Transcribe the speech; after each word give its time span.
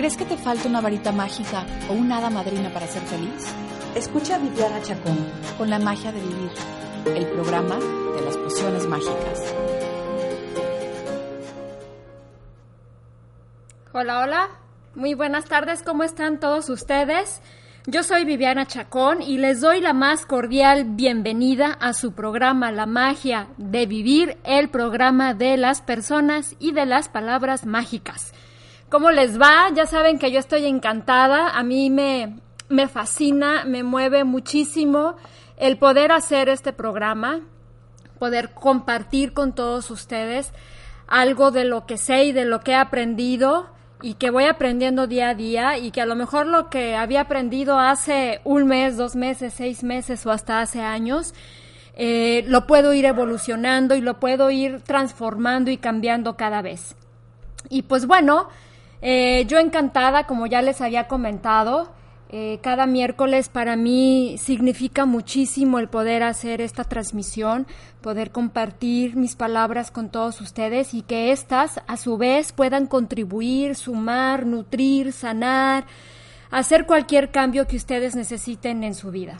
¿Crees 0.00 0.16
que 0.16 0.24
te 0.24 0.38
falta 0.38 0.66
una 0.66 0.80
varita 0.80 1.12
mágica 1.12 1.66
o 1.90 1.92
una 1.92 2.16
hada 2.16 2.30
madrina 2.30 2.70
para 2.72 2.86
ser 2.86 3.02
feliz? 3.02 3.44
Escucha 3.94 4.36
a 4.36 4.38
Viviana 4.38 4.80
Chacón 4.80 5.18
con 5.58 5.68
la 5.68 5.78
magia 5.78 6.10
de 6.10 6.22
vivir, 6.22 6.50
el 7.04 7.26
programa 7.26 7.76
de 7.76 8.22
las 8.24 8.34
pociones 8.38 8.86
mágicas. 8.86 9.54
Hola, 13.92 14.20
hola. 14.20 14.48
Muy 14.94 15.12
buenas 15.12 15.44
tardes, 15.44 15.82
¿cómo 15.82 16.02
están 16.02 16.40
todos 16.40 16.70
ustedes? 16.70 17.42
Yo 17.86 18.02
soy 18.02 18.24
Viviana 18.24 18.64
Chacón 18.64 19.20
y 19.20 19.36
les 19.36 19.60
doy 19.60 19.82
la 19.82 19.92
más 19.92 20.24
cordial 20.24 20.86
bienvenida 20.86 21.76
a 21.78 21.92
su 21.92 22.12
programa 22.12 22.72
La 22.72 22.86
magia 22.86 23.48
de 23.58 23.84
vivir, 23.84 24.38
el 24.44 24.70
programa 24.70 25.34
de 25.34 25.58
las 25.58 25.82
personas 25.82 26.56
y 26.58 26.72
de 26.72 26.86
las 26.86 27.10
palabras 27.10 27.66
mágicas. 27.66 28.32
¿Cómo 28.90 29.12
les 29.12 29.40
va? 29.40 29.70
Ya 29.72 29.86
saben 29.86 30.18
que 30.18 30.32
yo 30.32 30.40
estoy 30.40 30.66
encantada, 30.66 31.50
a 31.50 31.62
mí 31.62 31.90
me, 31.90 32.40
me 32.68 32.88
fascina, 32.88 33.64
me 33.64 33.84
mueve 33.84 34.24
muchísimo 34.24 35.14
el 35.56 35.78
poder 35.78 36.10
hacer 36.10 36.48
este 36.48 36.72
programa, 36.72 37.40
poder 38.18 38.50
compartir 38.52 39.32
con 39.32 39.54
todos 39.54 39.92
ustedes 39.92 40.52
algo 41.06 41.52
de 41.52 41.64
lo 41.64 41.86
que 41.86 41.98
sé 41.98 42.24
y 42.24 42.32
de 42.32 42.44
lo 42.44 42.62
que 42.62 42.72
he 42.72 42.74
aprendido 42.74 43.68
y 44.02 44.14
que 44.14 44.30
voy 44.30 44.46
aprendiendo 44.46 45.06
día 45.06 45.28
a 45.28 45.34
día 45.36 45.78
y 45.78 45.92
que 45.92 46.00
a 46.00 46.06
lo 46.06 46.16
mejor 46.16 46.48
lo 46.48 46.68
que 46.68 46.96
había 46.96 47.20
aprendido 47.20 47.78
hace 47.78 48.40
un 48.42 48.66
mes, 48.66 48.96
dos 48.96 49.14
meses, 49.14 49.54
seis 49.54 49.84
meses 49.84 50.26
o 50.26 50.32
hasta 50.32 50.60
hace 50.60 50.80
años, 50.80 51.32
eh, 51.94 52.44
lo 52.48 52.66
puedo 52.66 52.92
ir 52.92 53.04
evolucionando 53.04 53.94
y 53.94 54.00
lo 54.00 54.18
puedo 54.18 54.50
ir 54.50 54.80
transformando 54.80 55.70
y 55.70 55.76
cambiando 55.76 56.36
cada 56.36 56.60
vez. 56.60 56.96
Y 57.68 57.82
pues 57.82 58.06
bueno, 58.06 58.48
eh, 59.02 59.44
yo 59.46 59.58
encantada, 59.58 60.26
como 60.26 60.46
ya 60.46 60.62
les 60.62 60.80
había 60.80 61.08
comentado, 61.08 61.92
eh, 62.32 62.60
cada 62.62 62.86
miércoles 62.86 63.48
para 63.48 63.74
mí 63.74 64.36
significa 64.38 65.04
muchísimo 65.04 65.80
el 65.80 65.88
poder 65.88 66.22
hacer 66.22 66.60
esta 66.60 66.84
transmisión, 66.84 67.66
poder 68.02 68.30
compartir 68.30 69.16
mis 69.16 69.34
palabras 69.34 69.90
con 69.90 70.10
todos 70.10 70.40
ustedes 70.40 70.94
y 70.94 71.02
que 71.02 71.32
éstas 71.32 71.80
a 71.88 71.96
su 71.96 72.18
vez 72.18 72.52
puedan 72.52 72.86
contribuir, 72.86 73.74
sumar, 73.74 74.46
nutrir, 74.46 75.12
sanar, 75.12 75.86
hacer 76.52 76.86
cualquier 76.86 77.32
cambio 77.32 77.66
que 77.66 77.76
ustedes 77.76 78.14
necesiten 78.14 78.84
en 78.84 78.94
su 78.94 79.10
vida. 79.10 79.38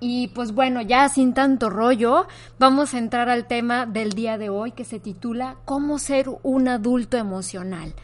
Y 0.00 0.28
pues 0.28 0.52
bueno, 0.52 0.82
ya 0.82 1.08
sin 1.08 1.32
tanto 1.32 1.70
rollo, 1.70 2.26
vamos 2.58 2.94
a 2.94 2.98
entrar 2.98 3.28
al 3.28 3.46
tema 3.46 3.86
del 3.86 4.14
día 4.14 4.36
de 4.36 4.48
hoy 4.48 4.72
que 4.72 4.84
se 4.84 4.98
titula 4.98 5.58
¿Cómo 5.64 6.00
ser 6.00 6.28
un 6.42 6.66
adulto 6.66 7.16
emocional? 7.18 7.94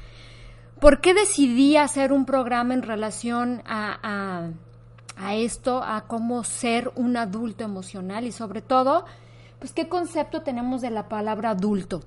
¿Por 0.81 1.03
qué 1.03 1.13
decidí 1.13 1.77
hacer 1.77 2.11
un 2.11 2.25
programa 2.25 2.73
en 2.73 2.83
relación 2.83 3.63
a, 3.67 4.49
esto, 5.33 5.83
a 5.83 6.07
cómo 6.07 6.43
ser 6.43 6.91
un 6.95 7.19
adulto 7.19 7.65
emocional 7.65 8.25
y 8.25 8.33
sobre 8.33 8.63
todo, 8.63 9.05
pues 9.59 9.73
qué 9.73 9.91
concepto 9.91 10.41
tenemos 10.41 10.81
de 10.81 10.91
la 10.91 11.07
palabra 11.07 11.51
adulto? 11.51 12.03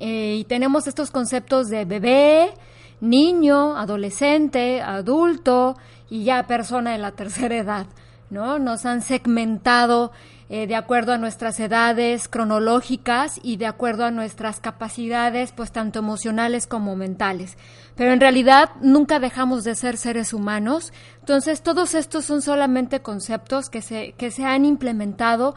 Eh, 0.00 0.38
y 0.40 0.44
tenemos 0.44 0.88
estos 0.88 1.12
conceptos 1.12 1.68
de 1.68 1.84
bebé, 1.84 2.52
niño, 3.00 3.76
adolescente, 3.76 4.82
adulto 4.82 5.76
y 6.10 6.24
ya 6.24 6.48
persona 6.48 6.92
de 6.92 6.98
la 6.98 7.12
tercera 7.16 7.56
edad, 7.56 7.86
¿no? 8.28 8.58
Nos 8.58 8.86
han 8.86 9.02
segmentado 9.02 10.10
eh, 10.50 10.66
de 10.66 10.76
acuerdo 10.76 11.12
a 11.12 11.18
nuestras 11.18 11.60
edades 11.60 12.26
cronológicas 12.26 13.38
y 13.42 13.56
de 13.58 13.66
acuerdo 13.66 14.04
a 14.04 14.10
nuestras 14.10 14.60
capacidades, 14.60 15.52
pues 15.52 15.72
tanto 15.72 15.98
emocionales 15.98 16.66
como 16.66 16.96
mentales. 16.96 17.58
Pero 17.96 18.12
en 18.12 18.20
realidad 18.20 18.70
nunca 18.80 19.18
dejamos 19.18 19.64
de 19.64 19.74
ser 19.74 19.98
seres 19.98 20.32
humanos. 20.32 20.92
Entonces 21.20 21.62
todos 21.62 21.94
estos 21.94 22.24
son 22.24 22.40
solamente 22.40 23.00
conceptos 23.00 23.68
que 23.68 23.82
se, 23.82 24.12
que 24.12 24.30
se 24.30 24.44
han 24.44 24.64
implementado 24.64 25.54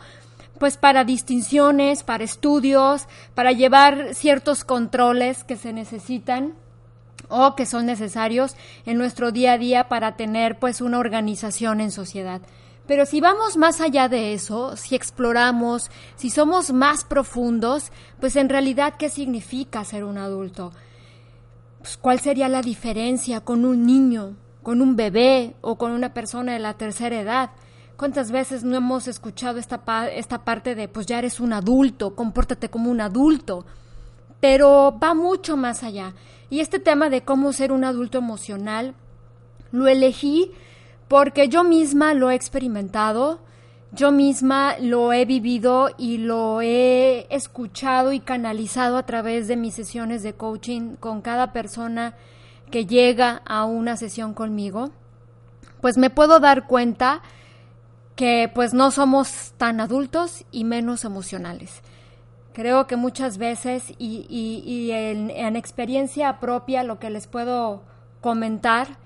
pues 0.60 0.78
para 0.78 1.06
distinciones, 1.06 2.04
para 2.04 2.24
estudios, 2.24 3.08
para 3.34 3.52
llevar 3.52 4.14
ciertos 4.14 4.64
controles 4.64 5.44
que 5.44 5.56
se 5.56 5.74
necesitan 5.74 6.54
o 7.30 7.56
que 7.56 7.66
son 7.66 7.86
necesarios 7.86 8.56
en 8.86 8.98
nuestro 8.98 9.32
día 9.32 9.54
a 9.54 9.58
día 9.58 9.88
para 9.88 10.18
tener 10.18 10.60
pues 10.60 10.82
una 10.82 11.00
organización 11.00 11.80
en 11.82 11.92
sociedad. 11.92 12.42
Pero 12.88 13.06
si 13.06 13.22
vamos 13.22 13.58
más 13.58 13.80
allá 13.80 14.10
de 14.10 14.34
eso, 14.34 14.76
si 14.76 14.96
exploramos, 14.96 15.90
si 16.16 16.30
somos 16.30 16.74
más 16.74 17.04
profundos, 17.06 17.92
pues 18.20 18.36
en 18.36 18.50
realidad, 18.50 18.96
¿qué 18.98 19.10
significa 19.10 19.84
ser 19.86 20.04
un 20.04 20.18
adulto? 20.18 20.72
Pues, 21.80 21.98
¿Cuál 21.98 22.20
sería 22.20 22.50
la 22.50 22.62
diferencia 22.62 23.42
con 23.42 23.66
un 23.66 23.86
niño, 23.86 24.36
con 24.64 24.82
un 24.82 24.96
bebé 24.96 25.56
o 25.62 25.78
con 25.78 25.92
una 25.92 26.14
persona 26.14 26.54
de 26.54 26.60
la 26.60 26.76
tercera 26.76 27.20
edad? 27.20 27.52
¿Cuántas 27.98 28.32
veces 28.32 28.64
no 28.64 28.78
hemos 28.78 29.08
escuchado 29.08 29.60
esta, 29.60 29.82
esta 30.10 30.44
parte 30.44 30.74
de, 30.74 30.88
pues 30.88 31.06
ya 31.06 31.20
eres 31.20 31.40
un 31.40 31.54
adulto, 31.54 32.16
compórtate 32.16 32.70
como 32.70 32.90
un 32.90 33.00
adulto? 33.00 33.66
Pero 34.40 34.98
va 35.02 35.14
mucho 35.14 35.56
más 35.56 35.84
allá. 35.84 36.14
Y 36.50 36.62
este 36.62 36.80
tema 36.80 37.10
de 37.10 37.22
cómo 37.22 37.54
ser 37.54 37.72
un 37.72 37.84
adulto 37.84 38.18
emocional, 38.18 38.96
lo 39.72 39.88
elegí 39.88 40.52
porque 41.12 41.50
yo 41.50 41.66
misma 41.66 42.14
lo 42.14 42.32
he 42.32 42.36
experimentado, 42.36 43.42
yo 43.92 44.14
misma 44.14 44.78
lo 44.80 45.12
he 45.12 45.26
vivido 45.26 45.90
y 45.98 46.20
lo 46.20 46.62
he 46.62 47.28
escuchado 47.30 48.14
y 48.14 48.22
canalizado 48.22 48.96
a 48.96 49.06
través 49.06 49.50
de 49.50 49.58
mis 49.58 49.74
sesiones 49.74 50.24
de 50.24 50.36
coaching 50.36 50.96
con 50.96 51.20
cada 51.20 51.52
persona 51.52 52.16
que 52.72 52.86
llega 52.86 53.42
a 53.46 53.66
una 53.66 53.98
sesión 53.98 54.34
conmigo, 54.34 54.92
pues 55.82 55.98
me 55.98 56.10
puedo 56.10 56.40
dar 56.40 56.66
cuenta 56.66 57.22
que 58.16 58.50
pues 58.56 58.74
no 58.74 58.90
somos 58.90 59.52
tan 59.58 59.82
adultos 59.82 60.46
y 60.50 60.64
menos 60.64 61.04
emocionales. 61.04 61.82
Creo 62.54 62.88
que 62.88 62.96
muchas 62.96 63.38
veces 63.38 63.94
y, 63.98 64.92
en, 64.94 65.30
en 65.30 65.58
experiencia 65.58 66.40
propia 66.40 66.86
lo 66.86 67.00
que 67.00 67.10
les 67.10 67.28
puedo 67.28 67.82
comentar 68.22 69.01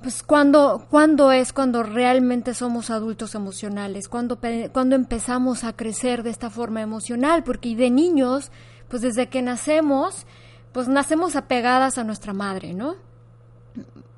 pues 0.00 0.22
cuando, 0.22 0.86
cuando 0.90 1.32
es 1.32 1.52
cuando 1.52 1.82
realmente 1.82 2.54
somos 2.54 2.90
adultos 2.90 3.34
emocionales, 3.34 4.08
cuando, 4.08 4.38
cuando 4.72 4.94
empezamos 4.94 5.64
a 5.64 5.72
crecer 5.72 6.22
de 6.22 6.30
esta 6.30 6.50
forma 6.50 6.80
emocional, 6.80 7.42
porque 7.42 7.74
de 7.74 7.90
niños, 7.90 8.52
pues 8.88 9.02
desde 9.02 9.28
que 9.28 9.42
nacemos, 9.42 10.24
pues 10.72 10.86
nacemos 10.86 11.34
apegadas 11.34 11.98
a 11.98 12.04
nuestra 12.04 12.32
madre, 12.32 12.74
¿no? 12.74 12.94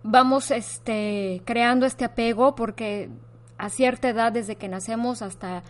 Vamos 0.02 0.50
este, 0.50 1.42
creando 1.46 1.86
este 1.86 2.04
apego 2.04 2.54
porque 2.54 3.08
a 3.56 3.70
cierta 3.70 4.10
edad, 4.10 4.32
desde 4.32 4.56
que 4.56 4.68
nacemos 4.68 5.22
hasta, 5.22 5.62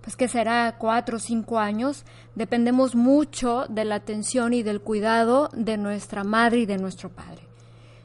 pues 0.00 0.16
que 0.16 0.28
será 0.28 0.76
cuatro 0.78 1.18
o 1.18 1.20
cinco 1.20 1.58
años, 1.58 2.06
dependemos 2.34 2.94
mucho 2.94 3.66
de 3.68 3.84
la 3.84 3.96
atención 3.96 4.54
y 4.54 4.62
del 4.62 4.80
cuidado 4.80 5.50
de 5.52 5.76
nuestra 5.76 6.24
madre 6.24 6.60
y 6.60 6.66
de 6.66 6.78
nuestro 6.78 7.10
padre. 7.10 7.49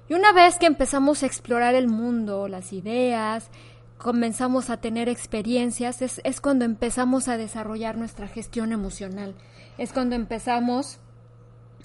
Y 0.08 0.14
una 0.14 0.32
vez 0.34 0.58
que 0.58 0.68
empezamos 0.68 1.24
a 1.24 1.26
explorar 1.26 1.74
el 1.76 1.88
mundo, 1.88 2.48
las 2.48 2.74
ideas, 2.74 3.50
comenzamos 3.98 4.70
a 4.70 4.78
tener 4.78 5.10
experiencias, 5.10 6.02
es, 6.02 6.22
es, 6.24 6.42
cuando 6.42 6.66
empezamos 6.66 7.28
a 7.28 7.38
desarrollar 7.38 7.98
nuestra 7.98 8.28
gestión 8.28 8.72
emocional. 8.72 9.34
Es 9.78 9.94
cuando 9.94 10.16
empezamos 10.16 11.00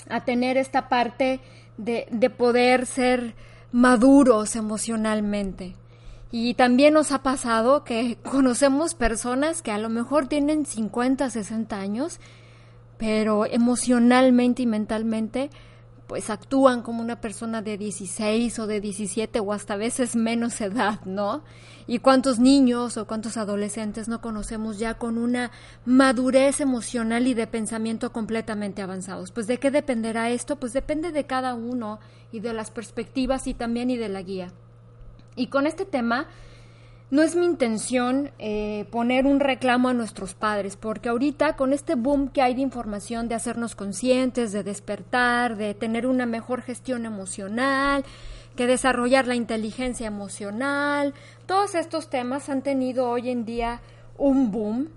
a 0.09 0.25
tener 0.25 0.57
esta 0.57 0.89
parte 0.89 1.41
de, 1.79 2.07
de 2.11 2.31
poder 2.31 2.87
ser 2.87 3.35
maduros 3.73 4.55
emocionalmente. 4.57 5.77
Y 6.33 6.55
también 6.55 6.95
nos 6.95 7.13
ha 7.13 7.23
pasado 7.23 7.85
que 7.85 8.19
conocemos 8.31 8.95
personas 8.95 9.63
que 9.63 9.73
a 9.73 9.79
lo 9.79 9.89
mejor 9.89 10.27
tienen 10.27 10.67
50, 10.67 11.31
60 11.31 11.77
años, 11.79 12.21
pero 12.99 13.47
emocionalmente 13.47 14.63
y 14.63 14.67
mentalmente 14.67 15.51
pues 16.11 16.29
actúan 16.29 16.83
como 16.83 17.03
una 17.03 17.21
persona 17.21 17.63
de 17.63 17.79
16 17.79 18.59
o 18.59 18.67
de 18.67 18.81
17 18.81 19.39
o 19.39 19.53
hasta 19.53 19.77
veces 19.77 20.17
menos 20.17 20.61
edad, 20.61 21.01
¿no? 21.05 21.45
Y 21.87 22.01
cuántos 22.01 22.41
niños 22.41 22.97
o 22.97 23.07
cuántos 23.07 23.37
adolescentes 23.37 24.09
no 24.09 24.21
conocemos 24.21 24.81
ya 24.81 24.95
con 24.95 25.19
una 25.19 25.53
madurez 25.85 26.61
emocional 26.61 27.29
y 27.29 27.35
de 27.35 27.47
pensamiento 27.47 28.13
completamente 28.13 28.83
avanzados. 28.83 29.31
Pues 29.31 29.47
de 29.47 29.59
qué 29.59 29.71
dependerá 29.71 30.31
esto? 30.31 30.57
Pues 30.57 30.73
depende 30.73 31.13
de 31.13 31.27
cada 31.27 31.55
uno 31.55 32.01
y 32.33 32.41
de 32.41 32.55
las 32.55 32.73
perspectivas 32.73 33.47
y 33.47 33.55
también 33.55 33.89
y 33.89 33.97
de 33.97 34.09
la 34.09 34.23
guía. 34.23 34.53
Y 35.37 35.47
con 35.47 35.65
este 35.69 35.85
tema 35.85 36.27
no 37.11 37.23
es 37.23 37.35
mi 37.35 37.45
intención 37.45 38.31
eh, 38.39 38.87
poner 38.91 39.27
un 39.27 39.41
reclamo 39.41 39.89
a 39.89 39.95
nuestros 39.95 40.35
padres, 40.35 40.77
porque 40.77 41.09
ahorita 41.09 41.57
con 41.57 41.73
este 41.73 41.97
boom 41.97 42.29
que 42.29 42.41
hay 42.41 42.55
de 42.55 42.61
información, 42.61 43.29
de 43.29 43.35
hacernos 43.35 43.75
conscientes, 43.75 44.53
de 44.53 44.63
despertar, 44.63 45.57
de 45.57 45.75
tener 45.75 46.07
una 46.07 46.25
mejor 46.27 46.63
gestión 46.63 47.07
emocional, 47.07 48.05
que 48.55 48.69
desarrollar 48.69 49.27
la 49.27 49.35
inteligencia 49.35 50.07
emocional, 50.07 51.15
todos 51.47 51.75
estos 51.75 52.09
temas 52.09 52.49
han 52.49 52.63
tenido 52.63 53.09
hoy 53.09 53.31
en 53.31 53.45
día 53.45 53.81
un 54.17 54.53
boom, 54.53 54.89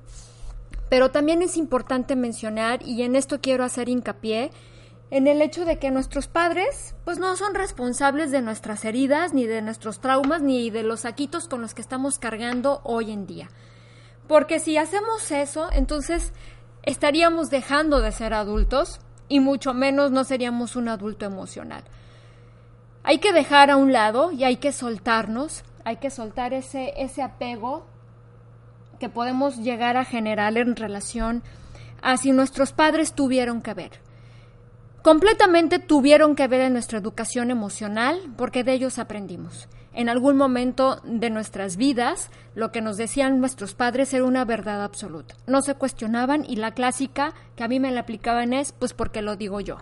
pero 0.90 1.10
también 1.10 1.42
es 1.42 1.58
importante 1.58 2.16
mencionar, 2.16 2.84
y 2.84 3.02
en 3.02 3.16
esto 3.16 3.42
quiero 3.42 3.64
hacer 3.64 3.90
hincapié, 3.90 4.52
en 5.14 5.28
el 5.28 5.44
hecho 5.44 5.64
de 5.64 5.78
que 5.78 5.92
nuestros 5.92 6.28
padres 6.28 6.96
pues 7.06 7.20
no 7.20 7.36
son 7.36 7.54
responsables 7.54 8.32
de 8.32 8.42
nuestras 8.42 8.84
heridas, 8.84 9.32
ni 9.32 9.46
de 9.46 9.62
nuestros 9.62 10.00
traumas, 10.00 10.42
ni 10.42 10.72
de 10.72 10.82
los 10.82 11.02
saquitos 11.02 11.48
con 11.48 11.62
los 11.62 11.76
que 11.76 11.84
estamos 11.84 12.18
cargando 12.18 12.82
hoy 12.84 13.12
en 13.12 13.28
día. 13.28 13.52
Porque 14.28 14.60
si 14.60 14.76
hacemos 14.76 15.30
eso, 15.30 15.70
entonces 15.72 16.34
estaríamos 16.82 17.52
dejando 17.52 18.02
de 18.02 18.12
ser 18.12 18.34
adultos 18.34 19.02
y 19.28 19.40
mucho 19.40 19.76
menos 19.76 20.10
no 20.10 20.24
seríamos 20.24 20.76
un 20.76 20.90
adulto 20.90 21.26
emocional. 21.26 21.84
Hay 23.04 23.20
que 23.20 23.34
dejar 23.34 23.70
a 23.70 23.78
un 23.78 23.94
lado 23.94 24.32
y 24.32 24.46
hay 24.46 24.58
que 24.58 24.72
soltarnos, 24.72 25.64
hay 25.86 25.98
que 25.98 26.10
soltar 26.10 26.56
ese, 26.56 26.92
ese 26.98 27.22
apego 27.22 27.86
que 29.00 29.10
podemos 29.10 29.58
llegar 29.58 29.96
a 29.96 30.06
generar 30.06 30.58
en 30.58 30.76
relación 30.76 31.44
a 32.02 32.18
si 32.18 32.32
nuestros 32.32 32.72
padres 32.72 33.14
tuvieron 33.14 33.62
que 33.62 33.76
ver 33.76 34.13
completamente 35.04 35.78
tuvieron 35.78 36.36
que 36.36 36.48
ver 36.48 36.62
en 36.62 36.74
nuestra 36.74 36.98
educación 36.98 37.52
emocional 37.52 38.20
porque 38.38 38.64
de 38.64 38.74
ellos 38.74 38.98
aprendimos. 38.98 39.68
En 39.94 40.10
algún 40.10 40.38
momento 40.38 41.02
de 41.04 41.30
nuestras 41.30 41.78
vidas, 41.78 42.32
lo 42.56 42.72
que 42.72 42.82
nos 42.82 42.98
decían 42.98 43.40
nuestros 43.40 43.76
padres 43.76 44.12
era 44.14 44.24
una 44.24 44.44
verdad 44.44 44.84
absoluta. 44.84 45.36
No 45.46 45.62
se 45.62 45.76
cuestionaban 45.76 46.46
y 46.48 46.56
la 46.56 46.72
clásica 46.72 47.36
que 47.56 47.64
a 47.64 47.68
mí 47.68 47.80
me 47.80 47.92
la 47.92 48.00
aplicaban 48.00 48.54
es 48.54 48.72
pues 48.72 48.94
porque 48.94 49.22
lo 49.22 49.36
digo 49.36 49.60
yo. 49.60 49.78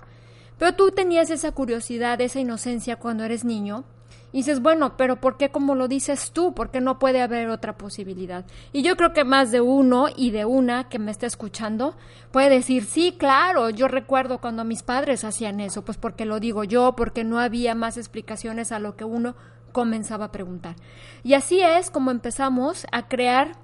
Pero 0.58 0.74
tú 0.76 0.92
tenías 0.92 1.30
esa 1.30 1.54
curiosidad, 1.54 2.20
esa 2.20 2.40
inocencia 2.40 2.98
cuando 2.98 3.24
eres 3.24 3.46
niño 3.46 3.86
y 4.34 4.38
dices, 4.38 4.62
bueno, 4.62 4.96
pero 4.98 5.18
¿por 5.18 5.38
qué 5.38 5.50
como 5.50 5.76
lo 5.76 5.88
dices 5.88 6.32
tú? 6.32 6.54
¿Por 6.54 6.72
qué 6.72 6.82
no 6.82 7.00
puede 7.00 7.22
haber 7.22 7.50
otra 7.50 7.78
posibilidad? 7.78 8.46
Y 8.72 8.82
yo 8.82 8.96
creo 8.96 9.14
que 9.14 9.24
más 9.24 9.52
de 9.52 9.62
uno 9.62 10.08
y 10.16 10.32
de 10.32 10.46
una 10.46 10.90
que 10.90 11.00
me 11.00 11.12
esté 11.12 11.26
escuchando 11.26 11.96
puede 12.32 12.50
decir, 12.50 12.86
sí, 12.86 13.16
claro, 13.18 13.70
yo 13.70 13.88
recuerdo 13.88 14.40
cuando 14.40 14.64
mis 14.64 14.84
padres 14.84 15.24
hacían 15.24 15.60
eso, 15.60 15.84
pues 15.84 15.98
porque 15.98 16.26
lo 16.26 16.40
digo 16.40 16.64
yo, 16.64 16.96
porque 16.96 17.24
no 17.24 17.40
había 17.40 17.76
más 17.76 17.98
explicaciones 17.98 18.72
a 18.72 18.80
lo 18.80 18.96
que 18.96 19.04
uno 19.04 19.36
comenzaba 19.72 20.26
a 20.26 20.32
preguntar. 20.32 20.76
Y 21.24 21.34
así 21.34 21.62
es 21.62 21.90
como 21.90 22.12
empezamos 22.12 22.86
a 22.92 23.08
crear 23.08 23.58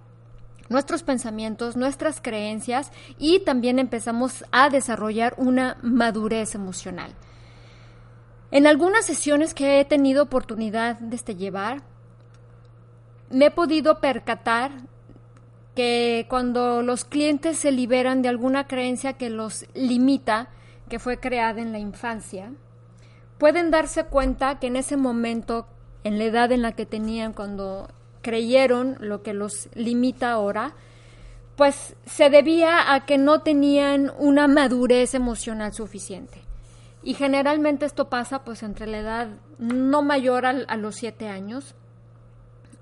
nuestros 0.70 1.04
pensamientos, 1.04 1.78
nuestras 1.78 2.22
creencias 2.22 2.92
y 3.18 3.40
también 3.40 3.80
empezamos 3.80 4.44
a 4.52 4.70
desarrollar 4.70 5.34
una 5.38 5.78
madurez 5.82 6.56
emocional. 6.56 7.14
En 8.50 8.66
algunas 8.66 9.06
sesiones 9.06 9.54
que 9.54 9.80
he 9.80 9.86
tenido 9.86 10.24
oportunidad 10.24 11.00
de 11.00 11.16
este 11.16 11.36
llevar, 11.36 11.82
me 13.30 13.48
he 13.48 13.52
podido 13.52 14.00
percatar 14.00 14.72
que 15.76 16.26
cuando 16.30 16.82
los 16.82 17.04
clientes 17.04 17.58
se 17.58 17.72
liberan 17.72 18.22
de 18.22 18.30
alguna 18.30 18.66
creencia 18.66 19.14
que 19.14 19.30
los 19.30 19.66
limita, 19.74 20.50
que 20.88 20.98
fue 20.98 21.20
creada 21.20 21.62
en 21.62 21.74
la 21.74 21.80
infancia, 21.80 22.54
pueden 23.38 23.70
darse 23.70 24.06
cuenta 24.06 24.60
que 24.60 24.68
en 24.68 24.78
ese 24.78 24.96
momento, 24.96 25.68
en 26.06 26.18
la 26.18 26.24
edad 26.24 26.52
en 26.54 26.62
la 26.62 26.72
que 26.72 26.86
tenían 26.86 27.34
cuando 27.34 27.90
creyeron 28.22 28.96
lo 29.02 29.24
que 29.24 29.34
los 29.34 29.68
limita 29.76 30.32
ahora, 30.32 30.74
pues 31.58 31.96
se 32.06 32.30
debía 32.30 32.94
a 32.94 33.06
que 33.06 33.18
no 33.18 33.42
tenían 33.42 34.12
una 34.18 34.48
madurez 34.48 35.14
emocional 35.16 35.74
suficiente. 35.74 36.47
Y 37.08 37.14
generalmente 37.14 37.86
esto 37.86 38.10
pasa 38.10 38.44
pues 38.44 38.64
entre 38.64 38.86
la 38.86 38.98
edad 38.98 39.30
no 39.60 40.02
mayor 40.02 40.46
a, 40.46 40.76
los 40.76 40.96
siete 40.96 41.30
años. 41.30 41.74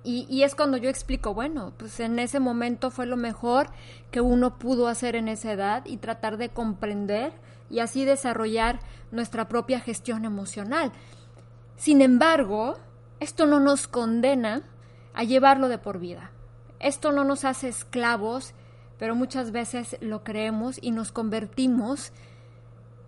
Y, 0.03 0.25
y, 0.27 0.41
es 0.41 0.55
cuando 0.55 0.77
yo 0.77 0.89
explico, 0.89 1.35
bueno, 1.35 1.73
pues 1.77 1.99
en 1.99 2.17
ese 2.17 2.39
momento 2.39 2.89
fue 2.89 3.05
lo 3.05 3.17
mejor 3.17 3.67
que 4.09 4.21
uno 4.21 4.57
pudo 4.57 4.87
hacer 4.87 5.15
en 5.15 5.27
esa 5.27 5.51
edad 5.51 5.85
y 5.85 5.97
tratar 5.97 6.37
de 6.37 6.49
comprender 6.49 7.33
y 7.69 7.81
así 7.81 8.03
desarrollar 8.03 8.79
nuestra 9.11 9.47
propia 9.47 9.79
gestión 9.79 10.25
emocional. 10.25 10.91
Sin 11.75 12.01
embargo, 12.01 12.79
esto 13.19 13.45
no 13.45 13.59
nos 13.59 13.87
condena 13.87 14.63
a 15.13 15.23
llevarlo 15.23 15.67
de 15.67 15.77
por 15.77 15.99
vida. 15.99 16.31
Esto 16.79 17.11
no 17.11 17.25
nos 17.25 17.45
hace 17.45 17.67
esclavos, 17.67 18.55
pero 18.97 19.13
muchas 19.13 19.51
veces 19.51 19.97
lo 20.01 20.23
creemos 20.23 20.79
y 20.81 20.89
nos 20.89 21.11
convertimos 21.11 22.11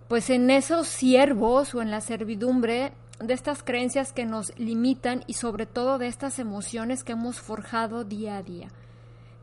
pues 0.07 0.29
en 0.29 0.49
esos 0.49 0.87
siervos 0.87 1.75
o 1.75 1.81
en 1.81 1.91
la 1.91 2.01
servidumbre 2.01 2.93
de 3.19 3.33
estas 3.33 3.63
creencias 3.63 4.13
que 4.13 4.25
nos 4.25 4.57
limitan 4.57 5.23
y 5.27 5.33
sobre 5.33 5.65
todo 5.65 5.97
de 5.97 6.07
estas 6.07 6.39
emociones 6.39 7.03
que 7.03 7.13
hemos 7.13 7.39
forjado 7.39 8.03
día 8.03 8.37
a 8.37 8.43
día, 8.43 8.69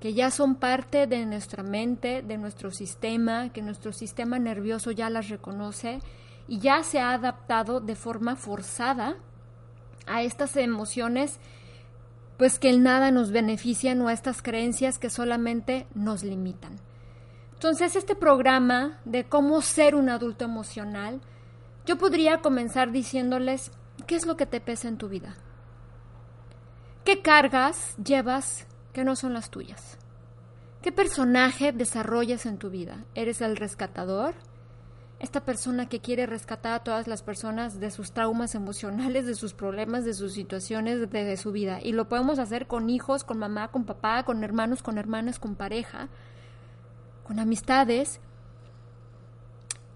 que 0.01 0.15
ya 0.15 0.31
son 0.31 0.55
parte 0.55 1.07
de 1.07 1.27
nuestra 1.27 1.63
mente, 1.63 2.23
de 2.23 2.39
nuestro 2.39 2.71
sistema, 2.71 3.51
que 3.51 3.63
nuestro 3.63 3.93
sistema 3.93 4.39
nervioso 4.39 4.91
ya 4.91 5.11
las 5.11 5.29
reconoce 5.29 6.01
y 6.47 6.59
ya 6.59 6.83
se 6.83 7.01
ha 7.01 7.13
adaptado 7.13 7.81
de 7.81 7.97
forma 7.97 8.37
forzada 8.37 9.17
a 10.07 10.23
estas 10.23 10.57
emociones 10.57 11.41
pues 12.37 12.59
que 12.59 12.71
en 12.71 12.83
nada 12.83 13.11
nos 13.11 13.31
benefician 13.31 14.01
o 14.03 14.09
a 14.09 14.13
estas 14.13 14.43
creencias 14.43 14.99
que 14.99 15.11
solamente 15.11 15.87
nos 15.95 16.25
limitan. 16.25 16.79
Entonces, 17.65 17.97
este 17.97 18.15
programa 18.15 19.01
de 19.07 19.25
cómo 19.25 19.63
ser 19.63 19.95
un 19.95 20.11
adulto 20.11 20.45
emocional, 20.45 21.23
yo 21.87 21.97
podría 21.97 22.43
comenzar 22.43 22.93
diciéndoles 22.93 23.71
qué 24.07 24.17
es 24.17 24.27
lo 24.27 24.37
que 24.37 24.45
te 24.45 24.61
pesa 24.61 24.87
en 24.87 24.99
tu 24.99 25.09
vida. 25.09 25.35
¿Qué 27.07 27.23
cargas 27.23 27.97
llevas 27.97 28.67
que 28.93 29.03
no 29.03 29.17
son 29.17 29.33
las 29.33 29.49
tuyas? 29.49 29.97
¿Qué 30.83 30.93
personaje 30.93 31.73
desarrollas 31.73 32.45
en 32.45 32.59
tu 32.59 32.69
vida? 32.69 33.07
¿Eres 33.15 33.41
el 33.41 33.57
rescatador? 33.57 34.35
Esta 35.19 35.43
persona 35.43 35.89
que 35.89 36.01
quiere 36.01 36.27
rescatar 36.27 36.75
a 36.75 36.85
todas 36.85 37.09
las 37.09 37.23
personas 37.23 37.81
de 37.81 37.91
sus 37.91 38.13
traumas 38.13 38.55
emocionales, 38.55 39.25
de 39.25 39.35
sus 39.35 39.55
problemas, 39.55 40.05
de 40.05 40.13
sus 40.13 40.35
situaciones, 40.35 41.11
de, 41.11 41.37
su 41.39 41.51
vida. 41.51 41.79
Y 41.83 41.93
lo 41.93 42.11
podemos 42.11 42.39
hacer 42.39 42.67
con 42.67 42.91
hijos, 42.91 43.25
con 43.25 43.39
mamá, 43.39 43.69
con 43.69 43.87
papá, 43.87 44.23
con 44.25 44.45
hermanos, 44.45 44.83
con 44.83 44.99
hermanas, 44.99 45.39
con 45.39 45.55
pareja 45.55 46.11
con 47.25 47.41
amistades, 47.41 48.21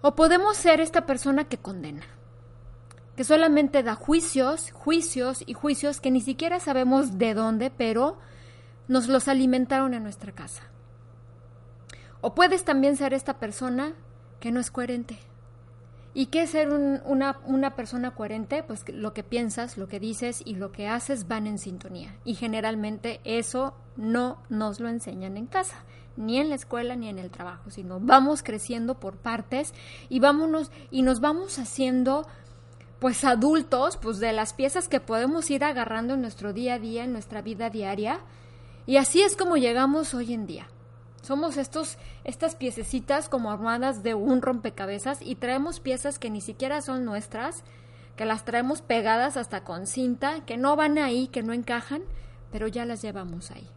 o 0.01 0.15
podemos 0.15 0.57
ser 0.57 0.81
esta 0.81 1.05
persona 1.05 1.45
que 1.45 1.57
condena, 1.57 2.03
que 3.15 3.23
solamente 3.23 3.83
da 3.83 3.95
juicios, 3.95 4.71
juicios 4.71 5.43
y 5.45 5.53
juicios 5.53 5.99
que 6.01 6.11
ni 6.11 6.21
siquiera 6.21 6.59
sabemos 6.59 7.17
de 7.17 7.33
dónde, 7.33 7.69
pero 7.69 8.17
nos 8.87 9.07
los 9.07 9.27
alimentaron 9.27 9.93
en 9.93 10.03
nuestra 10.03 10.31
casa. 10.31 10.63
O 12.21 12.33
puedes 12.33 12.65
también 12.65 12.97
ser 12.97 13.13
esta 13.13 13.39
persona 13.39 13.93
que 14.39 14.51
no 14.51 14.59
es 14.59 14.71
coherente. 14.71 15.19
¿Y 16.13 16.27
qué 16.27 16.43
es 16.43 16.49
ser 16.49 16.69
una, 16.69 17.39
una, 17.45 17.75
persona 17.75 18.11
coherente? 18.11 18.63
Pues 18.63 18.83
lo 18.89 19.13
que 19.13 19.23
piensas, 19.23 19.77
lo 19.77 19.87
que 19.87 19.99
dices 19.99 20.41
y 20.43 20.55
lo 20.55 20.71
que 20.71 20.87
haces 20.87 21.27
van 21.27 21.45
en 21.45 21.59
sintonía. 21.59 22.15
Y 22.25 22.33
generalmente 22.33 23.21
eso 23.25 23.75
no 23.95 24.41
nos 24.49 24.79
lo 24.79 24.89
enseñan 24.89 25.37
en 25.37 25.45
casa 25.45 25.83
ni 26.19 26.37
en 26.37 26.49
la 26.49 26.55
escuela 26.55 26.95
ni 26.95 27.07
en 27.07 27.17
el 27.17 27.31
trabajo, 27.31 27.71
sino 27.71 27.99
vamos 27.99 28.43
creciendo 28.43 28.99
por 28.99 29.17
partes 29.17 29.73
y 30.09 30.19
vámonos 30.19 30.69
y 30.91 31.01
nos 31.01 31.21
vamos 31.21 31.57
haciendo 31.57 32.27
pues 32.99 33.23
adultos, 33.23 33.95
pues 33.97 34.19
de 34.19 34.33
las 34.33 34.53
piezas 34.53 34.89
que 34.89 34.99
podemos 34.99 35.49
ir 35.49 35.63
agarrando 35.63 36.15
en 36.15 36.21
nuestro 36.21 36.51
día 36.51 36.73
a 36.73 36.79
día, 36.79 37.05
en 37.05 37.13
nuestra 37.13 37.41
vida 37.41 37.69
diaria, 37.69 38.19
y 38.85 38.97
así 38.97 39.21
es 39.21 39.37
como 39.37 39.55
llegamos 39.55 40.13
hoy 40.13 40.33
en 40.33 40.45
día. 40.45 40.67
Somos 41.21 41.57
estos, 41.57 41.97
estas 42.25 42.55
piececitas 42.55 43.29
como 43.29 43.51
armadas 43.51 44.03
de 44.03 44.15
un 44.15 44.41
rompecabezas 44.41 45.19
y 45.21 45.35
traemos 45.35 45.79
piezas 45.79 46.19
que 46.19 46.29
ni 46.29 46.41
siquiera 46.41 46.81
son 46.81 47.05
nuestras, 47.05 47.63
que 48.17 48.25
las 48.25 48.43
traemos 48.43 48.81
pegadas 48.81 49.37
hasta 49.37 49.63
con 49.63 49.87
cinta, 49.87 50.43
que 50.45 50.57
no 50.57 50.75
van 50.75 50.97
ahí, 50.97 51.27
que 51.27 51.43
no 51.43 51.53
encajan, 51.53 52.01
pero 52.51 52.67
ya 52.67 52.83
las 52.83 53.01
llevamos 53.01 53.51
ahí. 53.51 53.69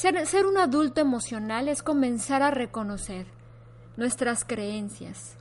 Ser, 0.00 0.46
un 0.46 0.56
adulto 0.56 1.02
emocional 1.02 1.68
es 1.68 1.82
comenzar 1.82 2.42
a 2.42 2.50
reconocer 2.50 3.26
nuestras 3.98 4.46
creencias, 4.46 5.36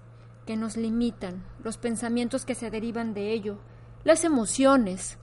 que 0.46 0.58
nos 0.58 0.75
limitan, 0.75 1.46
los 1.63 1.78
pensamientos 1.78 2.44
que 2.44 2.56
se 2.56 2.70
derivan 2.70 3.13
de 3.13 3.32
ello, 3.32 3.58
las 4.04 4.25
emociones 4.25 5.18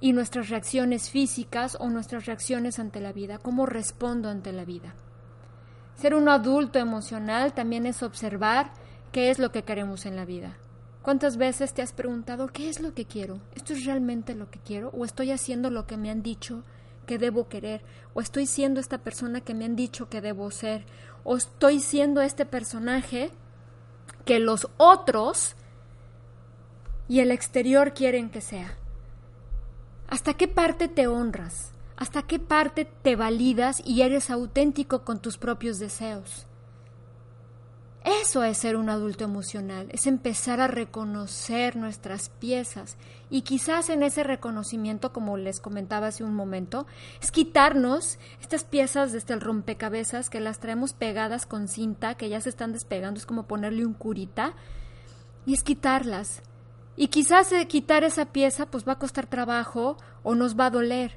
y 0.00 0.12
nuestras 0.12 0.50
reacciones 0.50 1.08
físicas 1.08 1.78
o 1.80 1.88
nuestras 1.88 2.26
reacciones 2.26 2.78
ante 2.78 3.00
la 3.00 3.14
vida, 3.14 3.38
cómo 3.38 3.64
respondo 3.64 4.28
ante 4.28 4.52
la 4.52 4.66
vida. 4.66 4.94
Ser 5.96 6.14
un 6.14 6.28
adulto 6.28 6.78
emocional 6.78 7.54
también 7.54 7.86
es 7.86 8.02
observar 8.02 8.74
qué 9.12 9.30
es 9.30 9.38
lo 9.38 9.50
que 9.50 9.64
queremos 9.64 10.04
en 10.04 10.16
la 10.16 10.26
vida. 10.26 10.58
¿Cuántas 11.00 11.38
veces 11.38 11.72
te 11.72 11.80
has 11.80 11.94
preguntado 11.94 12.48
qué 12.48 12.68
es 12.68 12.80
lo 12.80 12.92
que 12.92 13.06
quiero? 13.06 13.40
¿Esto 13.54 13.72
es 13.72 13.86
realmente 13.86 14.34
lo 14.34 14.50
que 14.50 14.58
quiero? 14.58 14.90
¿O 14.90 15.06
estoy 15.06 15.30
haciendo 15.30 15.70
lo 15.70 15.86
que 15.86 15.96
me 15.96 16.10
han 16.10 16.22
dicho 16.22 16.64
que 17.04 17.18
debo 17.18 17.48
querer? 17.48 17.82
¿O 18.14 18.20
estoy 18.20 18.46
siendo 18.46 18.80
esta 18.80 18.98
persona 18.98 19.40
que 19.40 19.54
me 19.54 19.64
han 19.64 19.76
dicho 19.76 20.08
que 20.08 20.20
debo 20.20 20.50
ser? 20.50 20.84
¿O 21.22 21.36
estoy 21.36 21.80
siendo 21.80 22.20
este 22.20 22.46
personaje 22.46 23.30
que 24.24 24.38
los 24.38 24.68
otros 24.76 25.54
y 27.08 27.20
el 27.20 27.30
exterior 27.30 27.94
quieren 27.94 28.30
que 28.30 28.40
sea? 28.40 28.76
¿Hasta 30.08 30.34
qué 30.34 30.48
parte 30.48 30.88
te 30.88 31.06
honras? 31.06 31.72
¿Hasta 31.96 32.22
qué 32.22 32.38
parte 32.38 32.84
te 32.84 33.16
validas 33.16 33.82
y 33.84 34.02
eres 34.02 34.30
auténtico 34.30 35.04
con 35.04 35.20
tus 35.20 35.38
propios 35.38 35.78
deseos? 35.78 36.46
Eso 38.04 38.44
es 38.44 38.58
ser 38.58 38.76
un 38.76 38.90
adulto 38.90 39.24
emocional, 39.24 39.88
es 39.90 40.06
empezar 40.06 40.60
a 40.60 40.66
reconocer 40.66 41.74
nuestras 41.76 42.28
piezas 42.28 42.98
y 43.30 43.42
quizás 43.42 43.88
en 43.88 44.02
ese 44.02 44.22
reconocimiento, 44.22 45.10
como 45.10 45.38
les 45.38 45.58
comentaba 45.58 46.08
hace 46.08 46.22
un 46.22 46.34
momento, 46.34 46.86
es 47.22 47.32
quitarnos 47.32 48.18
estas 48.42 48.64
piezas 48.64 49.12
desde 49.12 49.32
el 49.32 49.40
rompecabezas 49.40 50.28
que 50.28 50.40
las 50.40 50.60
traemos 50.60 50.92
pegadas 50.92 51.46
con 51.46 51.66
cinta, 51.66 52.14
que 52.14 52.28
ya 52.28 52.42
se 52.42 52.50
están 52.50 52.74
despegando, 52.74 53.18
es 53.18 53.24
como 53.24 53.46
ponerle 53.46 53.86
un 53.86 53.94
curita, 53.94 54.52
y 55.46 55.54
es 55.54 55.62
quitarlas. 55.62 56.42
Y 56.96 57.08
quizás 57.08 57.50
eh, 57.52 57.66
quitar 57.66 58.04
esa 58.04 58.26
pieza 58.26 58.66
pues 58.66 58.86
va 58.86 58.92
a 58.92 58.98
costar 58.98 59.26
trabajo 59.26 59.96
o 60.22 60.34
nos 60.34 60.58
va 60.58 60.66
a 60.66 60.70
doler. 60.70 61.16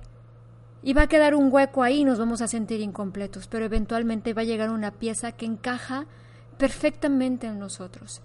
Y 0.84 0.94
va 0.94 1.04
a 1.04 1.08
quedar 1.08 1.36
un 1.36 1.52
hueco 1.52 1.84
ahí 1.84 2.00
y 2.00 2.06
nos 2.06 2.18
vamos 2.18 2.42
a 2.42 2.48
sentir 2.48 2.80
incompletos, 2.80 3.48
pero 3.48 3.66
eventualmente 3.66 4.34
va 4.34 4.44
a 4.44 4.46
llegar 4.46 4.70
una 4.70 4.92
pieza 4.92 5.34
que 5.34 5.46
encaja 5.46 6.06
perfectamente 6.58 7.48
en 7.48 7.60
nosotros. 7.60 8.22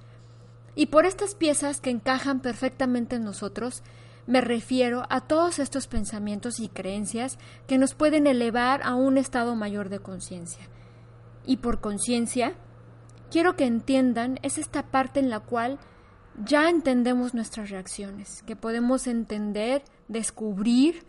Y 0.74 0.86
por 0.86 1.04
estas 1.04 1.34
piezas 1.34 1.80
que 1.80 1.90
encajan 1.90 2.40
perfectamente 2.40 3.16
en 3.16 3.24
nosotros, 3.24 3.82
me 4.26 4.40
refiero 4.40 5.04
a 5.10 5.20
todos 5.20 5.58
estos 5.58 5.86
pensamientos 5.86 6.60
y 6.60 6.68
creencias 6.68 7.38
que 7.66 7.78
nos 7.78 7.94
pueden 7.94 8.26
elevar 8.26 8.80
a 8.84 8.94
un 8.94 9.18
estado 9.18 9.56
mayor 9.56 9.88
de 9.88 9.98
conciencia. 9.98 10.68
Y 11.44 11.58
por 11.58 11.80
conciencia, 11.80 12.54
quiero 13.30 13.56
que 13.56 13.66
entiendan, 13.66 14.38
es 14.42 14.58
esta 14.58 14.84
parte 14.84 15.20
en 15.20 15.28
la 15.28 15.40
cual 15.40 15.78
ya 16.44 16.70
entendemos 16.70 17.34
nuestras 17.34 17.70
reacciones, 17.70 18.42
que 18.44 18.56
podemos 18.56 19.06
entender, 19.06 19.82
descubrir, 20.08 21.04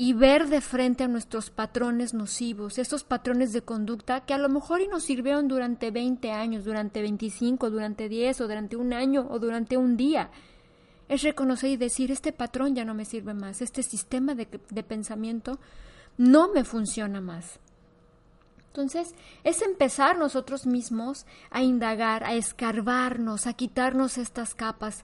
y 0.00 0.12
ver 0.12 0.48
de 0.48 0.60
frente 0.60 1.02
a 1.02 1.08
nuestros 1.08 1.50
patrones 1.50 2.14
nocivos, 2.14 2.78
esos 2.78 3.02
patrones 3.02 3.52
de 3.52 3.62
conducta 3.62 4.20
que 4.20 4.32
a 4.32 4.38
lo 4.38 4.48
mejor 4.48 4.80
y 4.80 4.86
nos 4.86 5.02
sirvieron 5.02 5.48
durante 5.48 5.90
20 5.90 6.30
años, 6.30 6.64
durante 6.64 7.02
25, 7.02 7.68
durante 7.68 8.08
10 8.08 8.40
o 8.42 8.46
durante 8.46 8.76
un 8.76 8.92
año 8.92 9.26
o 9.28 9.40
durante 9.40 9.76
un 9.76 9.96
día. 9.96 10.30
Es 11.08 11.22
reconocer 11.22 11.70
y 11.70 11.76
decir, 11.76 12.12
este 12.12 12.32
patrón 12.32 12.76
ya 12.76 12.84
no 12.84 12.94
me 12.94 13.04
sirve 13.04 13.34
más, 13.34 13.60
este 13.60 13.82
sistema 13.82 14.36
de, 14.36 14.46
de 14.70 14.82
pensamiento 14.84 15.58
no 16.16 16.52
me 16.52 16.62
funciona 16.62 17.20
más. 17.20 17.58
Entonces, 18.68 19.16
es 19.42 19.62
empezar 19.62 20.16
nosotros 20.16 20.64
mismos 20.64 21.26
a 21.50 21.64
indagar, 21.64 22.22
a 22.22 22.34
escarbarnos, 22.34 23.48
a 23.48 23.54
quitarnos 23.54 24.16
estas 24.16 24.54
capas 24.54 25.02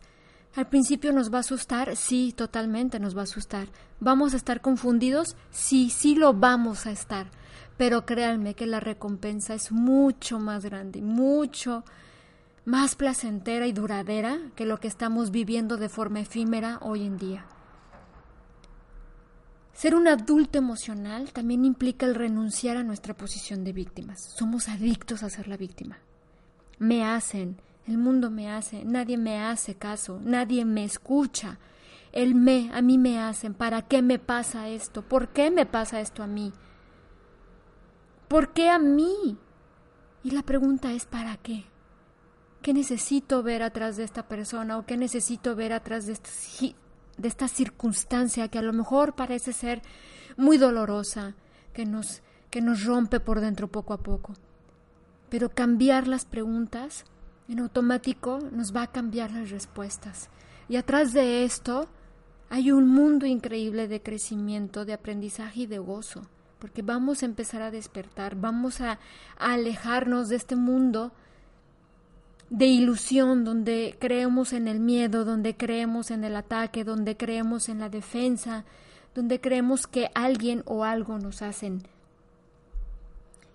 al 0.56 0.68
principio 0.68 1.12
nos 1.12 1.32
va 1.32 1.38
a 1.38 1.40
asustar, 1.40 1.96
sí, 1.96 2.32
totalmente 2.36 3.00
nos 3.00 3.16
va 3.16 3.20
a 3.20 3.24
asustar. 3.24 3.68
¿Vamos 3.98 4.34
a 4.34 4.36
estar 4.36 4.60
confundidos? 4.60 5.36
Sí, 5.50 5.90
sí 5.90 6.14
lo 6.14 6.32
vamos 6.32 6.86
a 6.86 6.92
estar. 6.92 7.26
Pero 7.76 8.06
créanme 8.06 8.54
que 8.54 8.66
la 8.66 8.78
recompensa 8.78 9.54
es 9.54 9.72
mucho 9.72 10.38
más 10.38 10.64
grande, 10.64 11.02
mucho 11.02 11.84
más 12.64 12.94
placentera 12.94 13.66
y 13.66 13.72
duradera 13.72 14.38
que 14.54 14.64
lo 14.64 14.78
que 14.78 14.88
estamos 14.88 15.30
viviendo 15.30 15.76
de 15.76 15.88
forma 15.88 16.20
efímera 16.20 16.78
hoy 16.82 17.04
en 17.04 17.18
día. 17.18 17.46
Ser 19.72 19.96
un 19.96 20.06
adulto 20.06 20.56
emocional 20.56 21.32
también 21.32 21.64
implica 21.64 22.06
el 22.06 22.14
renunciar 22.14 22.76
a 22.76 22.84
nuestra 22.84 23.14
posición 23.14 23.64
de 23.64 23.72
víctimas. 23.72 24.20
Somos 24.20 24.68
adictos 24.68 25.24
a 25.24 25.30
ser 25.30 25.48
la 25.48 25.56
víctima. 25.56 25.98
Me 26.78 27.04
hacen, 27.04 27.56
el 27.86 27.98
mundo 27.98 28.30
me 28.30 28.50
hace, 28.50 28.84
nadie 28.84 29.18
me 29.18 29.40
hace 29.40 29.74
caso, 29.74 30.18
nadie 30.22 30.64
me 30.64 30.84
escucha. 30.84 31.58
El 32.12 32.34
me, 32.34 32.70
a 32.72 32.80
mí 32.80 32.96
me 32.96 33.18
hacen, 33.18 33.54
¿para 33.54 33.82
qué 33.82 34.00
me 34.00 34.18
pasa 34.18 34.68
esto? 34.68 35.02
¿Por 35.02 35.28
qué 35.28 35.50
me 35.50 35.66
pasa 35.66 36.00
esto 36.00 36.22
a 36.22 36.26
mí? 36.26 36.52
¿Por 38.28 38.52
qué 38.52 38.70
a 38.70 38.78
mí? 38.78 39.36
Y 40.22 40.30
la 40.30 40.42
pregunta 40.42 40.92
es 40.92 41.04
¿para 41.04 41.36
qué? 41.36 41.64
¿Qué 42.62 42.72
necesito 42.72 43.42
ver 43.42 43.62
atrás 43.62 43.96
de 43.96 44.04
esta 44.04 44.26
persona 44.26 44.78
o 44.78 44.86
qué 44.86 44.96
necesito 44.96 45.54
ver 45.54 45.74
atrás 45.74 46.06
de 46.06 46.12
esta, 46.14 46.30
de 47.18 47.28
esta 47.28 47.48
circunstancia 47.48 48.48
que 48.48 48.58
a 48.58 48.62
lo 48.62 48.72
mejor 48.72 49.14
parece 49.14 49.52
ser 49.52 49.82
muy 50.38 50.56
dolorosa, 50.56 51.34
que 51.74 51.84
nos, 51.84 52.22
que 52.48 52.62
nos 52.62 52.84
rompe 52.84 53.20
por 53.20 53.40
dentro 53.40 53.68
poco 53.68 53.92
a 53.92 53.98
poco? 53.98 54.32
Pero 55.28 55.50
cambiar 55.50 56.08
las 56.08 56.24
preguntas 56.24 57.04
en 57.48 57.58
automático 57.58 58.38
nos 58.52 58.74
va 58.74 58.82
a 58.82 58.92
cambiar 58.92 59.30
las 59.32 59.50
respuestas. 59.50 60.28
Y 60.68 60.76
atrás 60.76 61.12
de 61.12 61.44
esto 61.44 61.88
hay 62.48 62.70
un 62.70 62.88
mundo 62.88 63.26
increíble 63.26 63.88
de 63.88 64.02
crecimiento, 64.02 64.84
de 64.84 64.92
aprendizaje 64.92 65.60
y 65.60 65.66
de 65.66 65.78
gozo, 65.78 66.22
porque 66.58 66.82
vamos 66.82 67.22
a 67.22 67.26
empezar 67.26 67.62
a 67.62 67.70
despertar, 67.70 68.36
vamos 68.36 68.80
a, 68.80 68.98
alejarnos 69.36 70.28
de 70.28 70.36
este 70.36 70.56
mundo 70.56 71.12
de 72.50 72.66
ilusión, 72.66 73.44
donde 73.44 73.96
creemos 73.98 74.52
en 74.52 74.68
el 74.68 74.80
miedo, 74.80 75.24
donde 75.24 75.56
creemos 75.56 76.10
en 76.10 76.24
el 76.24 76.36
ataque, 76.36 76.84
donde 76.84 77.16
creemos 77.16 77.68
en 77.68 77.80
la 77.80 77.88
defensa, 77.88 78.64
donde 79.14 79.40
creemos 79.40 79.86
que 79.86 80.10
alguien 80.14 80.62
o 80.66 80.84
algo 80.84 81.18
nos 81.18 81.42
hacen. 81.42 81.82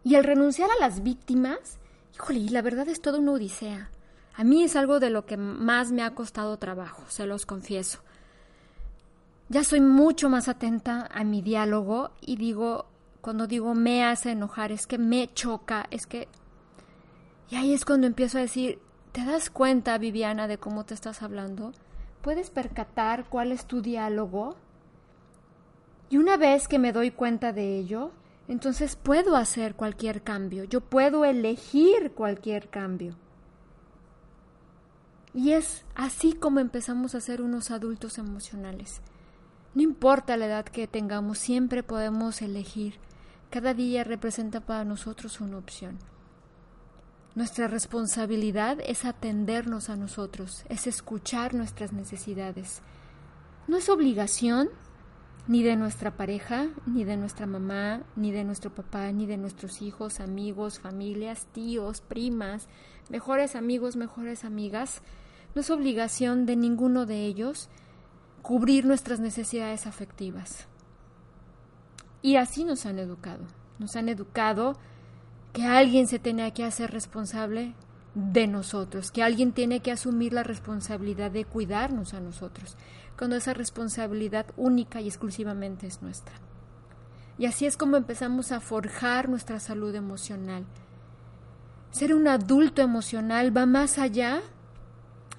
Y 0.04 0.16
al 0.16 0.24
renunciar 0.24 0.70
a 0.72 0.80
las 0.80 1.04
víctimas, 1.04 1.79
Híjole, 2.20 2.50
la 2.50 2.62
verdad 2.62 2.90
es 2.90 3.02
toda 3.02 3.20
una 3.20 3.32
odisea. 3.32 3.90
A 4.36 4.44
mí 4.44 4.64
es 4.64 4.76
algo 4.76 5.00
de 5.00 5.10
lo 5.10 5.26
que 5.26 5.38
más 5.38 5.94
me 5.94 6.04
ha 6.04 6.14
costado 6.16 6.58
trabajo, 6.58 7.04
se 7.08 7.26
los 7.26 7.46
confieso. 7.46 8.00
Ya 9.48 9.64
soy 9.64 9.80
mucho 9.80 10.30
más 10.30 10.50
atenta 10.50 11.08
a 11.12 11.24
mi 11.24 11.42
diálogo 11.42 12.12
y 12.20 12.36
digo, 12.36 12.88
cuando 13.22 13.48
digo 13.48 13.74
me 13.74 14.04
hace 14.04 14.32
enojar, 14.32 14.74
es 14.74 14.86
que 14.86 14.98
me 14.98 15.34
choca, 15.34 15.88
es 15.92 16.06
que... 16.08 16.28
Y 17.50 17.56
ahí 17.56 17.74
es 17.74 17.86
cuando 17.86 18.06
empiezo 18.06 18.38
a 18.38 18.42
decir, 18.42 18.80
¿te 19.14 19.24
das 19.24 19.50
cuenta, 19.50 19.98
Viviana, 19.98 20.48
de 20.48 20.58
cómo 20.58 20.84
te 20.84 20.94
estás 20.94 21.24
hablando? 21.24 21.72
¿Puedes 22.22 22.50
percatar 22.50 23.26
cuál 23.30 23.54
es 23.54 23.66
tu 23.66 23.82
diálogo? 23.82 24.56
Y 26.10 26.18
una 26.18 26.36
vez 26.36 26.68
que 26.68 26.80
me 26.80 26.92
doy 26.92 27.12
cuenta 27.12 27.54
de 27.54 27.78
ello, 27.78 28.12
entonces 28.50 28.96
puedo 28.96 29.36
hacer 29.36 29.76
cualquier 29.76 30.24
cambio, 30.24 30.64
yo 30.64 30.82
puedo 30.82 31.24
elegir 31.24 32.14
cualquier 32.14 32.68
cambio. 32.70 33.16
Y 35.36 35.52
es 35.52 35.86
así 35.94 36.34
como 36.34 36.60
empezamos 36.60 37.14
a 37.14 37.22
ser 37.22 37.44
unos 37.44 37.70
adultos 37.70 38.18
emocionales. 38.18 39.02
No 39.76 39.84
importa 39.84 40.36
la 40.36 40.48
edad 40.48 40.66
que 40.66 40.88
tengamos, 40.88 41.38
siempre 41.38 41.84
podemos 41.84 42.42
elegir. 42.42 42.96
Cada 43.52 43.76
día 43.76 44.04
representa 44.04 44.62
para 44.62 44.84
nosotros 44.84 45.40
una 45.42 45.60
opción. 45.60 46.00
Nuestra 47.36 47.68
responsabilidad 47.68 48.80
es 48.84 49.06
atendernos 49.06 49.92
a 49.92 49.96
nosotros, 49.96 50.66
es 50.70 50.88
escuchar 50.88 51.54
nuestras 51.54 51.94
necesidades. 51.94 52.82
No 53.68 53.78
es 53.78 53.90
obligación 53.90 54.72
ni 55.50 55.64
de 55.64 55.76
nuestra 55.76 56.16
pareja, 56.16 56.68
ni 56.86 57.04
de 57.06 57.18
nuestra 57.18 57.48
mamá, 57.48 58.04
ni 58.16 58.32
de 58.32 58.44
nuestro 58.44 58.70
papá, 58.70 59.12
ni 59.12 59.26
de 59.26 59.36
nuestros 59.36 59.82
hijos, 59.82 60.20
amigos, 60.20 60.78
familias, 60.78 61.48
tíos, 61.52 62.02
primas, 62.02 62.68
mejores 63.10 63.56
amigos, 63.56 63.96
mejores 63.96 64.46
amigas. 64.46 65.02
No 65.56 65.62
es 65.62 65.72
obligación 65.72 66.46
de 66.46 66.56
ninguno 66.56 67.08
de 67.08 67.26
ellos 67.26 67.68
cubrir 68.44 68.86
nuestras 68.86 69.20
necesidades 69.20 69.88
afectivas. 69.88 70.68
Y 72.22 72.36
así 72.36 72.64
nos 72.64 72.86
han 72.86 73.00
educado. 73.00 73.48
Nos 73.80 73.96
han 73.96 74.08
educado 74.08 74.78
que 75.52 75.64
alguien 75.64 76.06
se 76.06 76.20
tenía 76.20 76.52
que 76.52 76.64
hacer 76.64 76.92
responsable 76.92 77.74
de 78.20 78.48
nosotros, 78.48 79.12
que 79.12 79.24
alguien 79.24 79.54
tiene 79.54 79.80
que 79.80 79.92
asumir 79.92 80.34
la 80.34 80.44
responsabilidad 80.44 81.32
de 81.32 81.46
cuidarnos 81.46 82.14
a 82.14 82.20
nosotros, 82.20 82.76
cuando 83.18 83.36
esa 83.36 83.54
responsabilidad 83.54 84.46
única 84.58 85.02
y 85.02 85.08
exclusivamente 85.08 85.88
es 85.88 86.02
nuestra. 86.02 86.36
Y 87.38 87.46
así 87.46 87.66
es 87.66 87.78
como 87.78 87.98
empezamos 87.98 88.52
a 88.52 88.60
forjar 88.60 89.30
nuestra 89.30 89.60
salud 89.60 89.96
emocional. 89.96 90.66
Ser 91.92 92.14
un 92.14 92.28
adulto 92.28 92.82
emocional 92.82 93.56
va 93.56 93.66
más 93.66 93.98
allá 93.98 94.42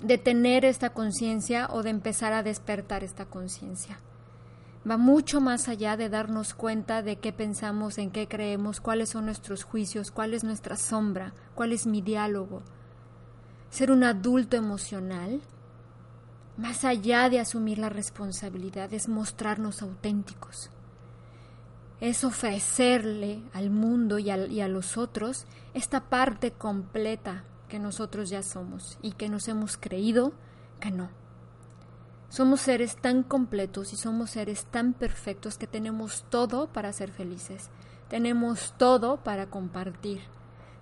de 0.02 0.18
tener 0.18 0.64
esta 0.64 0.90
conciencia 0.90 1.68
o 1.70 1.82
de 1.82 1.90
empezar 1.90 2.32
a 2.32 2.42
despertar 2.42 3.04
esta 3.04 3.26
conciencia. 3.26 4.00
Va 4.88 4.96
mucho 4.96 5.42
más 5.42 5.68
allá 5.68 5.98
de 5.98 6.08
darnos 6.08 6.54
cuenta 6.54 7.02
de 7.02 7.16
qué 7.16 7.32
pensamos, 7.32 7.98
en 7.98 8.10
qué 8.10 8.28
creemos, 8.28 8.80
cuáles 8.80 9.10
son 9.10 9.26
nuestros 9.26 9.62
juicios, 9.62 10.10
cuál 10.10 10.32
es 10.32 10.42
nuestra 10.42 10.76
sombra, 10.76 11.34
cuál 11.54 11.72
es 11.72 11.86
mi 11.86 12.00
diálogo. 12.00 12.62
Ser 13.68 13.90
un 13.90 14.04
adulto 14.04 14.56
emocional, 14.56 15.42
más 16.56 16.84
allá 16.84 17.28
de 17.28 17.40
asumir 17.40 17.78
la 17.78 17.90
responsabilidad, 17.90 18.92
es 18.94 19.06
mostrarnos 19.06 19.82
auténticos. 19.82 20.70
Es 22.00 22.24
ofrecerle 22.24 23.42
al 23.52 23.68
mundo 23.68 24.18
y 24.18 24.30
a, 24.30 24.46
y 24.46 24.62
a 24.62 24.68
los 24.68 24.96
otros 24.96 25.44
esta 25.74 26.08
parte 26.08 26.52
completa 26.52 27.44
que 27.68 27.78
nosotros 27.78 28.30
ya 28.30 28.42
somos 28.42 28.98
y 29.02 29.12
que 29.12 29.28
nos 29.28 29.46
hemos 29.48 29.76
creído 29.76 30.32
que 30.80 30.90
no. 30.90 31.19
Somos 32.30 32.60
seres 32.60 32.94
tan 32.94 33.24
completos 33.24 33.92
y 33.92 33.96
somos 33.96 34.30
seres 34.30 34.64
tan 34.66 34.92
perfectos 34.92 35.58
que 35.58 35.66
tenemos 35.66 36.24
todo 36.30 36.68
para 36.72 36.92
ser 36.92 37.10
felices. 37.10 37.70
Tenemos 38.08 38.72
todo 38.78 39.16
para 39.16 39.50
compartir. 39.50 40.20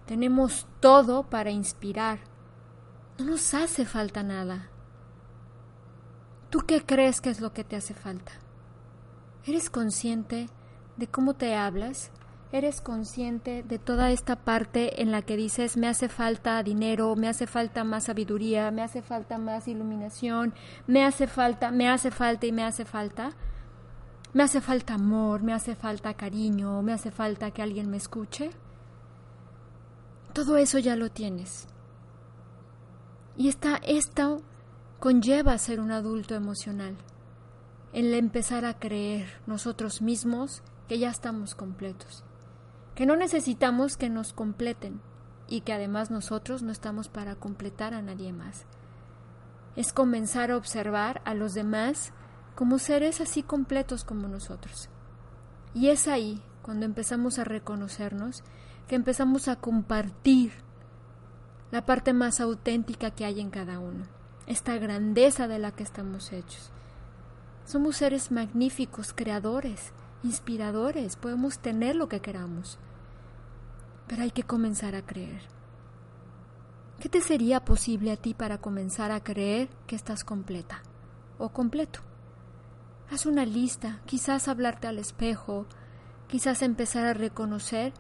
Tenemos 0.05 0.67
todo 0.81 1.25
para 1.25 1.51
inspirar. 1.51 2.19
No 3.19 3.25
nos 3.25 3.55
hace 3.55 3.87
falta 3.87 4.23
nada. 4.23 4.69
¿Tú 6.51 6.61
qué 6.67 6.85
crees 6.85 7.23
que 7.23 7.31
es 7.31 7.41
lo 7.41 7.55
que 7.55 7.65
te 7.65 7.77
hace 7.77 7.95
falta? 7.95 8.33
¿Eres 9.47 9.71
consciente 9.71 10.51
de 10.99 11.07
cómo 11.07 11.33
te 11.33 11.57
hablas? 11.57 12.11
Eres 12.51 12.81
consciente 12.81 13.63
de 13.63 13.79
toda 13.79 14.11
esta 14.11 14.37
parte 14.37 15.03
en 15.03 15.11
la 15.11 15.23
que 15.23 15.37
dices 15.37 15.77
me 15.77 15.87
hace 15.87 16.09
falta 16.09 16.63
dinero, 16.63 17.15
me 17.15 17.29
hace 17.29 17.47
falta 17.47 17.85
más 17.85 18.05
sabiduría, 18.05 18.71
me 18.71 18.83
hace 18.83 19.03
falta 19.03 19.39
más 19.39 19.69
iluminación, 19.69 20.55
me 20.87 21.05
hace 21.05 21.27
falta, 21.27 21.71
me 21.71 21.89
hace 21.89 22.11
falta 22.11 22.47
y 22.47 22.53
me 22.53 22.65
hace 22.65 22.85
falta. 22.85 23.33
Me 24.35 24.43
hace 24.43 24.61
falta 24.61 24.95
amor, 24.95 25.43
me 25.43 25.55
hace 25.55 25.75
falta 25.75 26.13
cariño, 26.13 26.83
me 26.83 26.93
hace 26.93 27.11
falta 27.11 27.51
que 27.51 27.63
alguien 27.63 27.89
me 27.89 27.97
escuche. 27.97 28.51
Todo 30.35 30.59
eso 30.59 30.79
ya 30.79 30.97
lo 30.97 31.11
tienes. 31.11 31.67
Y 33.37 33.49
esta, 33.49 33.77
esto 33.77 34.43
conlleva 35.01 35.57
ser 35.57 35.81
un 35.81 35.93
adulto 35.93 36.35
emocional, 36.35 36.99
el 37.95 38.13
empezar 38.13 38.67
a 38.67 38.79
creer 38.79 39.29
nosotros 39.47 40.03
mismos 40.03 40.63
que 40.89 40.99
ya 40.99 41.09
estamos 41.09 41.55
completos 41.55 42.25
que 42.99 43.07
no 43.07 43.15
necesitamos 43.15 43.97
que 43.97 44.11
nos 44.11 44.33
completen 44.33 45.01
y 45.47 45.61
que 45.61 45.73
además 45.73 46.11
nosotros 46.11 46.65
no 46.65 46.73
estamos 46.73 47.09
para 47.09 47.37
completar 47.37 47.95
a 47.95 48.03
nadie 48.03 48.33
más. 48.33 48.65
Es 49.77 49.93
comenzar 49.93 50.51
a 50.51 50.57
observar 50.57 51.23
a 51.25 51.35
los 51.35 51.55
demás 51.55 52.13
como 52.57 52.81
seres 52.81 53.21
así 53.21 53.45
completos 53.45 54.03
como 54.03 54.27
nosotros. 54.27 54.89
Y 55.75 55.91
es 55.91 56.09
ahí, 56.09 56.43
cuando 56.61 56.87
empezamos 56.87 57.39
a 57.39 57.45
reconocernos, 57.45 58.43
que 58.89 58.97
empezamos 58.97 59.47
a 59.47 59.55
compartir 59.55 60.51
la 61.71 61.87
parte 61.87 62.13
más 62.13 62.41
auténtica 62.41 63.13
que 63.13 63.25
hay 63.25 63.39
en 63.39 63.51
cada 63.51 63.79
uno, 63.79 64.07
esta 64.49 64.77
grandeza 64.77 65.47
de 65.47 65.61
la 65.61 65.71
que 65.71 65.85
estamos 65.85 66.33
hechos. 66.33 66.73
Somos 67.65 67.95
seres 67.95 68.33
magníficos, 68.33 69.13
creadores, 69.13 69.93
inspiradores, 70.25 71.15
podemos 71.15 71.61
tener 71.61 71.95
lo 71.95 72.09
que 72.09 72.19
queramos 72.19 72.81
pero 74.09 74.23
hay 74.23 74.31
que 74.31 74.43
comenzar 74.43 74.95
a 74.95 75.03
creer. 75.03 75.43
¿Qué 76.99 77.09
te 77.09 77.21
sería 77.21 77.65
posible 77.65 78.11
a 78.11 78.17
ti 78.17 78.35
para 78.35 78.59
comenzar 78.59 79.13
a 79.13 79.23
creer 79.23 79.69
que 79.87 79.95
estás 79.95 80.25
completa 80.25 80.83
o 81.39 81.51
completo? 81.51 82.01
Haz 83.11 83.27
una 83.27 83.47
lista, 83.47 84.01
quizás 84.05 84.49
hablarte 84.49 84.89
al 84.89 84.99
espejo, 84.99 85.67
quizás 86.27 86.63
empezar 86.63 87.07
a 87.07 87.15
reconocer 87.15 87.93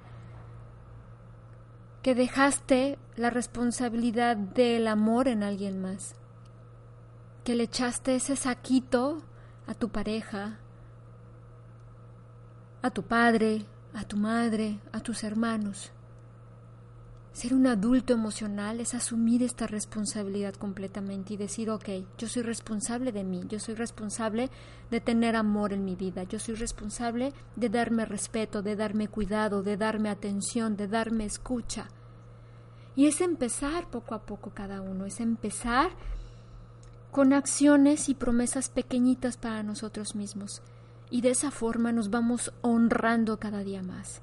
que 2.02 2.14
dejaste 2.14 2.98
la 3.16 3.30
responsabilidad 3.30 4.36
del 4.36 4.86
amor 4.86 5.28
en 5.28 5.42
alguien 5.42 5.80
más, 5.80 6.14
que 7.44 7.54
le 7.54 7.64
echaste 7.64 8.16
ese 8.16 8.34
saquito 8.36 9.22
a 9.66 9.74
tu 9.74 9.90
pareja, 9.90 10.58
a 12.82 12.90
tu 12.90 13.02
padre, 13.02 13.64
a 13.94 14.04
tu 14.04 14.16
madre, 14.16 14.80
a 14.92 15.00
tus 15.00 15.24
hermanos. 15.24 15.92
Ser 17.32 17.54
un 17.54 17.66
adulto 17.66 18.12
emocional 18.12 18.80
es 18.80 18.94
asumir 18.94 19.42
esta 19.42 19.66
responsabilidad 19.66 20.54
completamente 20.54 21.34
y 21.34 21.36
decir, 21.36 21.70
ok, 21.70 21.88
yo 22.16 22.26
soy 22.26 22.42
responsable 22.42 23.12
de 23.12 23.22
mí, 23.22 23.42
yo 23.48 23.60
soy 23.60 23.74
responsable 23.74 24.50
de 24.90 25.00
tener 25.00 25.36
amor 25.36 25.72
en 25.72 25.84
mi 25.84 25.94
vida, 25.94 26.24
yo 26.24 26.40
soy 26.40 26.56
responsable 26.56 27.32
de 27.54 27.68
darme 27.68 28.06
respeto, 28.06 28.62
de 28.62 28.74
darme 28.74 29.08
cuidado, 29.08 29.62
de 29.62 29.76
darme 29.76 30.08
atención, 30.08 30.76
de 30.76 30.88
darme 30.88 31.26
escucha. 31.26 31.88
Y 32.96 33.06
es 33.06 33.20
empezar 33.20 33.88
poco 33.88 34.16
a 34.16 34.22
poco 34.22 34.50
cada 34.50 34.80
uno, 34.80 35.06
es 35.06 35.20
empezar 35.20 35.90
con 37.12 37.32
acciones 37.32 38.08
y 38.08 38.14
promesas 38.14 38.68
pequeñitas 38.68 39.36
para 39.36 39.62
nosotros 39.62 40.16
mismos. 40.16 40.62
Y 41.10 41.20
de 41.20 41.30
esa 41.30 41.50
forma 41.50 41.92
nos 41.92 42.10
vamos 42.10 42.52
honrando 42.60 43.38
cada 43.38 43.62
día 43.62 43.82
más. 43.82 44.20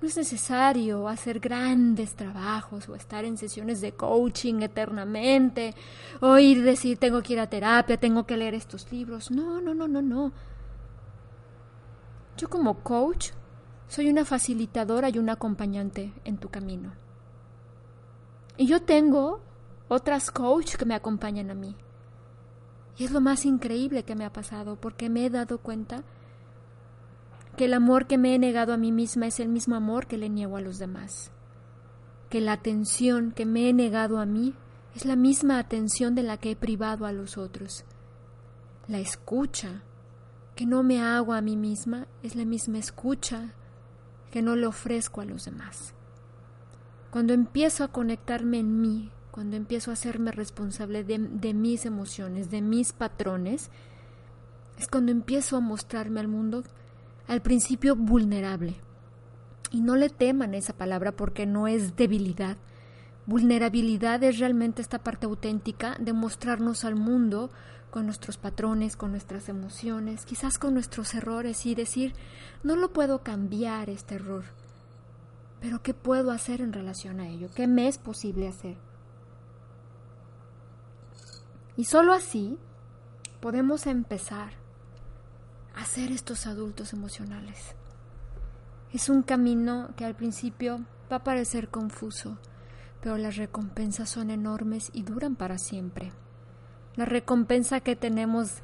No 0.00 0.08
es 0.08 0.16
necesario 0.16 1.08
hacer 1.08 1.40
grandes 1.40 2.14
trabajos 2.14 2.88
o 2.88 2.94
estar 2.94 3.24
en 3.24 3.36
sesiones 3.36 3.82
de 3.82 3.92
coaching 3.92 4.62
eternamente, 4.62 5.74
o 6.20 6.38
ir 6.38 6.62
decir 6.62 6.96
tengo 6.98 7.22
que 7.22 7.34
ir 7.34 7.40
a 7.40 7.50
terapia, 7.50 7.98
tengo 7.98 8.24
que 8.24 8.36
leer 8.36 8.54
estos 8.54 8.90
libros. 8.90 9.30
No, 9.30 9.60
no, 9.60 9.74
no, 9.74 9.86
no, 9.86 10.00
no. 10.00 10.32
Yo 12.38 12.48
como 12.48 12.82
coach 12.82 13.32
soy 13.88 14.08
una 14.08 14.24
facilitadora 14.24 15.10
y 15.10 15.18
una 15.18 15.32
acompañante 15.32 16.14
en 16.24 16.38
tu 16.38 16.48
camino. 16.48 16.92
Y 18.56 18.66
yo 18.66 18.80
tengo 18.80 19.40
otras 19.88 20.30
coach 20.30 20.76
que 20.76 20.84
me 20.86 20.94
acompañan 20.94 21.50
a 21.50 21.54
mí. 21.54 21.76
Y 22.96 23.04
es 23.04 23.10
lo 23.10 23.20
más 23.20 23.44
increíble 23.44 24.04
que 24.04 24.14
me 24.14 24.24
ha 24.24 24.32
pasado 24.32 24.76
porque 24.76 25.10
me 25.10 25.26
he 25.26 25.30
dado 25.30 25.58
cuenta 25.58 26.04
que 27.60 27.66
el 27.66 27.74
amor 27.74 28.06
que 28.06 28.16
me 28.16 28.34
he 28.34 28.38
negado 28.38 28.72
a 28.72 28.78
mí 28.78 28.90
misma 28.90 29.26
es 29.26 29.38
el 29.38 29.50
mismo 29.50 29.76
amor 29.76 30.06
que 30.06 30.16
le 30.16 30.30
niego 30.30 30.56
a 30.56 30.62
los 30.62 30.78
demás, 30.78 31.30
que 32.30 32.40
la 32.40 32.52
atención 32.52 33.32
que 33.32 33.44
me 33.44 33.68
he 33.68 33.74
negado 33.74 34.18
a 34.18 34.24
mí 34.24 34.54
es 34.96 35.04
la 35.04 35.14
misma 35.14 35.58
atención 35.58 36.14
de 36.14 36.22
la 36.22 36.38
que 36.38 36.52
he 36.52 36.56
privado 36.56 37.04
a 37.04 37.12
los 37.12 37.36
otros. 37.36 37.84
La 38.88 38.98
escucha 38.98 39.82
que 40.56 40.64
no 40.64 40.82
me 40.82 41.02
hago 41.02 41.34
a 41.34 41.42
mí 41.42 41.54
misma 41.54 42.06
es 42.22 42.34
la 42.34 42.46
misma 42.46 42.78
escucha 42.78 43.52
que 44.30 44.40
no 44.40 44.56
le 44.56 44.66
ofrezco 44.66 45.20
a 45.20 45.26
los 45.26 45.44
demás. 45.44 45.92
Cuando 47.10 47.34
empiezo 47.34 47.84
a 47.84 47.88
conectarme 47.88 48.58
en 48.58 48.80
mí, 48.80 49.10
cuando 49.32 49.58
empiezo 49.58 49.90
a 49.90 49.92
hacerme 49.92 50.32
responsable 50.32 51.04
de, 51.04 51.18
de 51.18 51.52
mis 51.52 51.84
emociones, 51.84 52.50
de 52.50 52.62
mis 52.62 52.94
patrones, 52.94 53.68
es 54.78 54.88
cuando 54.88 55.12
empiezo 55.12 55.58
a 55.58 55.60
mostrarme 55.60 56.20
al 56.20 56.28
mundo 56.28 56.64
al 57.26 57.42
principio 57.42 57.96
vulnerable. 57.96 58.76
Y 59.70 59.80
no 59.80 59.96
le 59.96 60.08
teman 60.08 60.54
esa 60.54 60.72
palabra 60.72 61.12
porque 61.12 61.46
no 61.46 61.68
es 61.68 61.96
debilidad. 61.96 62.56
Vulnerabilidad 63.26 64.22
es 64.24 64.38
realmente 64.38 64.82
esta 64.82 64.98
parte 64.98 65.26
auténtica 65.26 65.96
de 66.00 66.12
mostrarnos 66.12 66.84
al 66.84 66.96
mundo 66.96 67.50
con 67.90 68.06
nuestros 68.06 68.36
patrones, 68.36 68.96
con 68.96 69.10
nuestras 69.10 69.48
emociones, 69.48 70.24
quizás 70.24 70.58
con 70.58 70.74
nuestros 70.74 71.14
errores 71.14 71.66
y 71.66 71.74
decir, 71.74 72.14
no 72.62 72.76
lo 72.76 72.92
puedo 72.92 73.22
cambiar 73.22 73.90
este 73.90 74.14
error, 74.16 74.44
pero 75.60 75.82
¿qué 75.82 75.92
puedo 75.92 76.30
hacer 76.30 76.60
en 76.60 76.72
relación 76.72 77.20
a 77.20 77.28
ello? 77.28 77.48
¿Qué 77.54 77.66
me 77.66 77.88
es 77.88 77.98
posible 77.98 78.48
hacer? 78.48 78.76
Y 81.76 81.84
solo 81.84 82.12
así 82.12 82.58
podemos 83.40 83.86
empezar 83.86 84.52
hacer 85.80 86.12
estos 86.12 86.46
adultos 86.46 86.92
emocionales. 86.92 87.74
Es 88.92 89.08
un 89.08 89.22
camino 89.22 89.90
que 89.96 90.04
al 90.04 90.14
principio 90.14 90.80
va 91.10 91.16
a 91.16 91.24
parecer 91.24 91.68
confuso, 91.68 92.38
pero 93.00 93.16
las 93.16 93.36
recompensas 93.36 94.10
son 94.10 94.30
enormes 94.30 94.90
y 94.92 95.02
duran 95.02 95.36
para 95.36 95.58
siempre. 95.58 96.12
La 96.96 97.06
recompensa 97.06 97.80
que 97.80 97.96
tenemos 97.96 98.58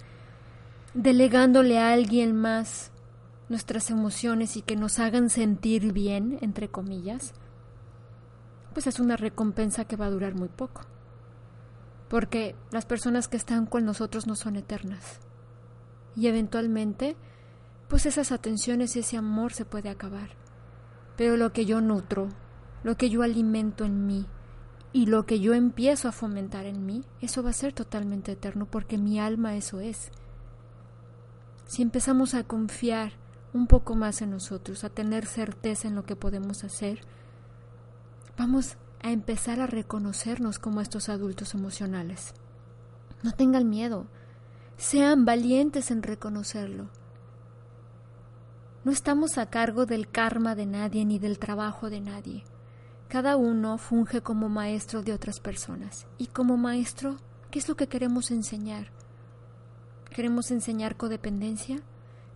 delegándole 0.94 1.79
a 1.79 1.92
alguien 1.92 2.37
más 2.37 2.90
nuestras 3.48 3.90
emociones 3.90 4.57
y 4.57 4.62
que 4.62 4.76
nos 4.76 4.98
hagan 4.98 5.31
sentir 5.31 5.92
bien, 5.92 6.38
entre 6.42 6.68
comillas, 6.68 7.33
pues 8.74 8.87
es 8.87 9.00
una 9.00 9.16
recompensa 9.16 9.85
que 9.87 9.96
va 9.96 10.07
a 10.07 10.11
durar 10.11 10.35
muy 10.35 10.48
poco. 10.48 10.83
Porque 12.09 12.55
las 12.72 12.85
personas 12.85 13.26
que 13.26 13.37
están 13.37 13.66
con 13.66 13.87
nosotros 13.87 14.26
no 14.26 14.37
son 14.37 14.57
eternas 14.57 15.20
y 16.16 16.26
eventualmente, 16.26 17.16
pues 17.88 18.07
esas 18.07 18.33
atenciones 18.33 18.96
y 18.96 19.00
ese 19.00 19.16
amor 19.16 19.52
se 19.52 19.64
puede 19.64 19.90
acabar. 19.90 20.31
Pero 21.16 21.37
lo 21.37 21.52
que 21.52 21.66
yo 21.66 21.81
nutro, 21.81 22.29
lo 22.83 22.96
que 22.96 23.11
yo 23.11 23.22
alimento 23.22 23.85
en 23.85 24.07
mí 24.07 24.26
y 24.92 25.07
lo 25.07 25.26
que 25.26 25.40
yo 25.40 25.55
empiezo 25.55 26.09
a 26.09 26.12
fomentar 26.12 26.64
en 26.64 26.87
mí, 26.87 27.05
eso 27.20 27.42
va 27.42 27.50
a 27.50 27.55
ser 27.55 27.72
totalmente 27.72 28.33
eterno 28.33 28.66
porque 28.66 28.98
mi 28.98 29.20
alma 29.20 29.57
eso 29.57 29.81
es. 29.81 30.11
Si 31.66 31.83
empezamos 31.83 32.35
a 32.35 32.44
confiar 32.44 33.12
un 33.52 33.66
poco 33.66 33.94
más 33.94 34.22
en 34.22 34.31
nosotros, 34.31 34.85
a 34.85 34.90
tener 34.90 35.26
certeza 35.26 35.88
en 35.88 35.94
lo 35.94 36.05
que 36.05 36.16
podemos 36.16 36.64
hacer, 36.64 37.00
vamos 38.38 38.76
a 39.02 39.11
empezar 39.11 39.61
a 39.61 39.66
reconocernos 39.66 40.59
como 40.59 40.81
estos 40.81 41.09
adultos 41.09 41.55
emocionales. 41.55 42.35
No 43.22 43.33
tengan 43.33 43.68
miedo, 43.68 44.07
sean 44.77 45.25
valientes 45.25 45.91
en 45.91 46.03
reconocerlo. 46.03 46.91
No 48.85 48.93
estamos 48.93 49.39
a 49.39 49.47
cargo 49.47 49.87
del 49.87 50.09
karma 50.09 50.55
de 50.55 50.67
nadie 50.67 51.05
ni 51.05 51.19
del 51.19 51.39
trabajo 51.39 51.91
de 51.91 52.01
nadie. 52.01 52.45
Cada 53.09 53.37
uno 53.37 53.79
funge 53.79 54.21
como 54.21 54.49
maestro 54.49 55.03
de 55.03 55.12
otras 55.12 55.41
personas. 55.41 56.07
Y 56.19 56.27
como 56.27 56.57
maestro, 56.57 57.17
¿qué 57.51 57.59
es 57.59 57.69
lo 57.69 57.77
que 57.77 57.89
queremos 57.89 58.31
enseñar? 58.31 58.91
¿Queremos 60.11 60.51
enseñar 60.51 60.97
codependencia? 60.97 61.81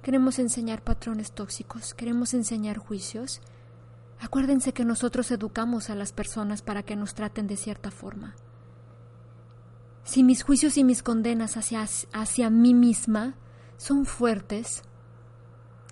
¿Queremos 0.03 0.39
enseñar 0.39 0.83
patrones 0.83 1.33
tóxicos? 1.33 1.93
¿Queremos 1.93 2.33
enseñar 2.35 2.79
juicios? 2.79 3.41
Acuérdense 4.19 4.73
que 4.73 4.85
nosotros 4.85 5.31
educamos 5.31 5.91
a 5.91 5.95
las 5.95 6.13
personas 6.13 6.63
para 6.63 6.83
que 6.83 6.97
nos 6.97 7.15
traten 7.15 7.47
de 7.47 7.57
cierta 7.57 7.91
forma. 7.91 8.35
Si 10.05 10.23
mis 10.23 10.43
juicios 10.43 10.77
y 10.77 10.85
mis 10.85 11.03
condenas 11.03 11.57
hacia, 11.57 11.87
hacia 12.13 12.51
mí 12.51 12.75
misma 12.75 13.35
son 13.77 14.07
fuertes, 14.07 14.83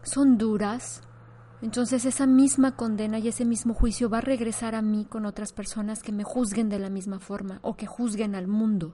son 0.02 0.38
duras, 0.38 1.02
entonces 1.60 2.04
esa 2.04 2.26
misma 2.26 2.76
condena 2.76 3.18
y 3.18 3.28
ese 3.28 3.44
mismo 3.44 3.74
juicio 3.74 4.08
va 4.08 4.18
a 4.18 4.22
regresar 4.22 4.74
a 4.74 4.82
mí 4.82 5.04
con 5.04 5.26
otras 5.26 5.52
personas 5.52 6.02
que 6.02 6.12
me 6.12 6.24
juzguen 6.24 6.68
de 6.68 6.78
la 6.78 6.88
misma 6.88 7.18
forma 7.18 7.58
o 7.62 7.76
que 7.76 7.86
juzguen 7.86 8.34
al 8.34 8.46
mundo. 8.46 8.92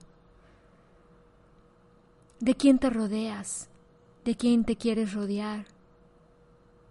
¿De 2.39 2.55
quién 2.55 2.79
te 2.79 2.89
rodeas? 2.89 3.69
¿De 4.25 4.35
quién 4.35 4.65
te 4.65 4.75
quieres 4.75 5.13
rodear? 5.13 5.65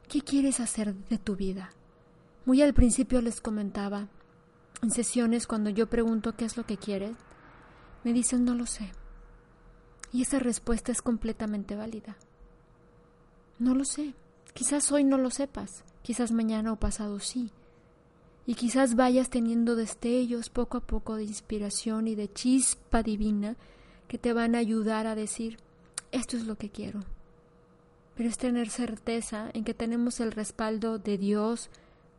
¿Qué 0.09 0.21
quieres 0.21 0.61
hacer 0.61 0.95
de 0.95 1.19
tu 1.19 1.37
vida? 1.37 1.71
Muy 2.47 2.63
al 2.63 2.75
principio 2.75 3.21
les 3.21 3.41
comentaba, 3.41 4.09
en 4.83 4.91
sesiones 4.91 5.47
cuando 5.47 5.71
yo 5.71 5.89
pregunto 5.89 6.37
qué 6.37 6.45
es 6.45 6.57
lo 6.57 6.65
que 6.65 6.77
quieres, 6.77 7.17
me 8.05 8.13
dicen 8.13 8.45
no 8.45 8.55
lo 8.55 8.67
sé. 8.67 8.93
Y 10.13 10.23
esa 10.23 10.39
respuesta 10.39 10.93
es 10.93 11.03
completamente 11.03 11.75
válida. 11.75 12.17
No 13.59 13.75
lo 13.75 13.85
sé. 13.85 14.15
Quizás 14.53 14.93
hoy 14.93 15.03
no 15.03 15.19
lo 15.19 15.31
sepas, 15.31 15.83
quizás 16.03 16.31
mañana 16.31 16.73
o 16.73 16.77
pasado 16.77 17.19
sí. 17.19 17.51
Y 18.47 18.55
quizás 18.55 18.95
vayas 18.95 19.31
teniendo 19.31 19.75
destellos 19.75 20.51
poco 20.51 20.77
a 20.77 20.87
poco 20.87 21.17
de 21.17 21.25
inspiración 21.25 22.07
y 22.07 22.15
de 22.15 22.33
chispa 22.33 23.03
divina 23.03 23.57
que 24.07 24.19
te 24.19 24.33
van 24.33 24.55
a 24.55 24.59
ayudar 24.59 25.09
a 25.09 25.17
decir, 25.17 25.59
esto 26.13 26.37
es 26.37 26.45
lo 26.45 26.57
que 26.57 26.71
quiero. 26.71 27.01
Pero 28.15 28.29
es 28.29 28.39
tener 28.39 28.69
certeza 28.71 29.51
en 29.55 29.65
que 29.65 29.75
tenemos 29.75 30.21
el 30.21 30.31
respaldo 30.31 30.99
de 30.99 31.19
Dios 31.19 31.71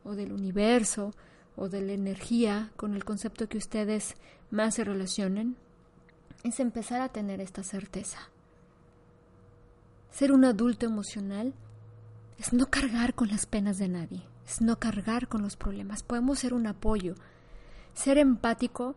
o 0.04 0.14
del 0.14 0.32
universo 0.32 1.14
o 1.56 1.70
de 1.70 1.80
la 1.80 1.92
energía 1.92 2.70
con 2.76 2.94
el 2.94 3.04
concepto 3.04 3.48
que 3.48 3.56
ustedes 3.56 4.16
más 4.50 4.74
se 4.74 4.84
relacionen, 4.84 5.56
es 6.48 6.60
empezar 6.60 7.00
a 7.00 7.08
tener 7.08 7.40
esta 7.40 7.62
certeza. 7.62 8.18
Ser 10.10 10.32
un 10.32 10.44
adulto 10.44 10.86
emocional 10.86 11.52
es 12.38 12.52
no 12.52 12.66
cargar 12.66 13.14
con 13.14 13.28
las 13.28 13.46
penas 13.46 13.78
de 13.78 13.88
nadie, 13.88 14.22
es 14.46 14.60
no 14.60 14.78
cargar 14.78 15.28
con 15.28 15.42
los 15.42 15.56
problemas. 15.56 16.02
Podemos 16.02 16.38
ser 16.38 16.54
un 16.54 16.66
apoyo. 16.66 17.14
Ser 17.94 18.18
empático 18.18 18.94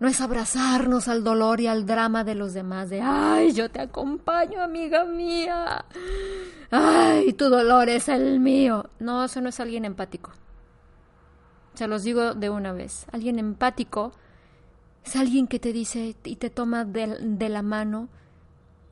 no 0.00 0.08
es 0.08 0.20
abrazarnos 0.20 1.08
al 1.08 1.24
dolor 1.24 1.60
y 1.60 1.66
al 1.66 1.84
drama 1.84 2.22
de 2.22 2.36
los 2.36 2.54
demás, 2.54 2.88
de, 2.88 3.00
ay, 3.02 3.52
yo 3.52 3.68
te 3.68 3.80
acompaño, 3.80 4.62
amiga 4.62 5.04
mía. 5.04 5.84
Ay, 6.70 7.32
tu 7.32 7.48
dolor 7.48 7.88
es 7.88 8.08
el 8.08 8.38
mío. 8.40 8.90
No, 9.00 9.24
eso 9.24 9.40
no 9.40 9.48
es 9.48 9.58
alguien 9.58 9.84
empático. 9.84 10.32
Se 11.74 11.88
los 11.88 12.02
digo 12.02 12.34
de 12.34 12.50
una 12.50 12.72
vez. 12.72 13.06
Alguien 13.12 13.38
empático 13.38 14.12
es 15.08 15.16
alguien 15.16 15.46
que 15.46 15.58
te 15.58 15.72
dice 15.72 16.14
y 16.22 16.36
te 16.36 16.50
toma 16.50 16.84
de, 16.84 17.48
la 17.48 17.62
mano 17.62 18.10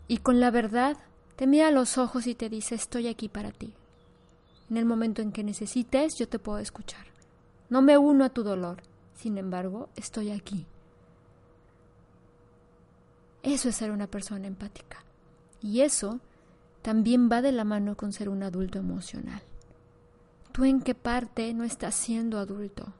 y 0.09 0.16
con 0.16 0.40
la 0.40 0.50
verdad 0.50 0.96
te 1.37 1.46
mira 1.46 1.68
a 1.68 1.70
los 1.70 1.98
ojos 1.98 2.26
y 2.26 2.35
te 2.35 2.48
dice 2.48 2.74
estoy 2.74 3.07
aquí 3.07 3.29
para 3.29 3.52
ti. 3.52 3.74
En 4.70 4.79
el 4.79 4.87
momento 4.87 5.20
en 5.20 5.31
que 5.31 5.44
necesites, 5.44 6.16
yo 6.16 6.26
te 6.26 6.38
puedo 6.38 6.59
escuchar. 6.59 7.07
No 7.68 7.83
me 7.83 7.98
uno 7.98 8.24
a 8.24 8.31
tu 8.31 8.42
dolor, 8.42 8.83
sin 9.14 9.37
embargo, 9.37 9.90
estoy 9.94 10.31
aquí. 10.31 10.64
Eso 13.42 13.68
es 13.68 13.76
ser 13.76 13.90
una 13.90 14.07
persona 14.07 14.46
empática. 14.46 15.05
Y 15.61 15.83
eso 15.83 16.20
también 16.81 17.29
va 17.31 17.42
de 17.42 17.52
la 17.52 17.64
mano 17.64 17.94
con 17.94 18.14
ser 18.14 18.31
un 18.31 18.42
adulto 18.42 18.79
emocional. 18.79 19.42
¿Tú 20.52 20.64
en 20.64 20.81
qué 20.81 20.94
parte 20.94 21.52
no 21.52 21.64
estás 21.64 21.94
siendo 21.94 22.38
adulto? 22.38 22.94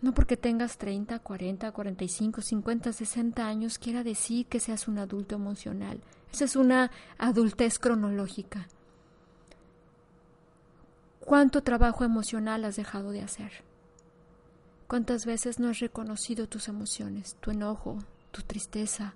No 0.00 0.14
porque 0.14 0.36
tengas 0.36 0.78
30, 0.78 1.18
40, 1.18 1.72
45, 1.72 2.40
50, 2.40 2.92
60 2.92 3.46
años 3.46 3.78
quiera 3.78 4.04
decir 4.04 4.46
que 4.46 4.60
seas 4.60 4.86
un 4.86 4.98
adulto 4.98 5.34
emocional. 5.34 6.00
Esa 6.32 6.44
es 6.44 6.54
una 6.54 6.90
adultez 7.18 7.78
cronológica. 7.78 8.68
¿Cuánto 11.20 11.62
trabajo 11.62 12.04
emocional 12.04 12.64
has 12.64 12.76
dejado 12.76 13.10
de 13.10 13.22
hacer? 13.22 13.52
¿Cuántas 14.86 15.26
veces 15.26 15.58
no 15.58 15.68
has 15.68 15.80
reconocido 15.80 16.48
tus 16.48 16.68
emociones, 16.68 17.36
tu 17.40 17.50
enojo, 17.50 17.98
tu 18.30 18.42
tristeza, 18.42 19.14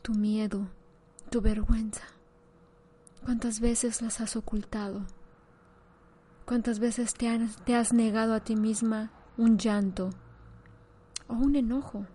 tu 0.00 0.14
miedo, 0.14 0.68
tu 1.30 1.42
vergüenza? 1.42 2.04
¿Cuántas 3.24 3.60
veces 3.60 4.00
las 4.02 4.20
has 4.20 4.36
ocultado? 4.36 5.02
¿Cuántas 6.46 6.78
veces 6.78 7.12
te, 7.14 7.28
te 7.64 7.74
has 7.74 7.92
negado 7.92 8.34
a 8.34 8.40
ti 8.40 8.56
misma 8.56 9.10
un 9.42 9.58
llanto 9.58 10.10
o 11.26 11.34
un 11.34 11.56
enojo? 11.56 12.06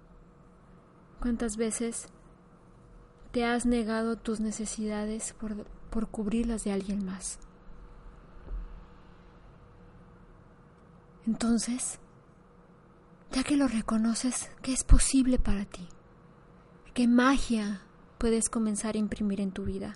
¿Cuántas 1.19 1.57
veces 1.57 2.07
te 3.31 3.43
has 3.43 3.65
negado 3.65 4.15
tus 4.15 4.39
necesidades 4.39 5.33
por, 5.33 5.65
por 5.89 6.07
cubrirlas 6.07 6.63
de 6.63 6.71
alguien 6.71 7.05
más? 7.05 7.39
Entonces, 11.25 11.99
ya 13.33 13.43
que 13.43 13.57
lo 13.57 13.67
reconoces, 13.67 14.49
¿qué 14.61 14.71
es 14.71 14.85
posible 14.85 15.37
para 15.37 15.65
ti? 15.65 15.85
¿Qué 16.93 17.09
magia 17.09 17.81
puedes 18.17 18.47
comenzar 18.47 18.95
a 18.95 18.99
imprimir 18.99 19.41
en 19.41 19.51
tu 19.51 19.65
vida? 19.65 19.95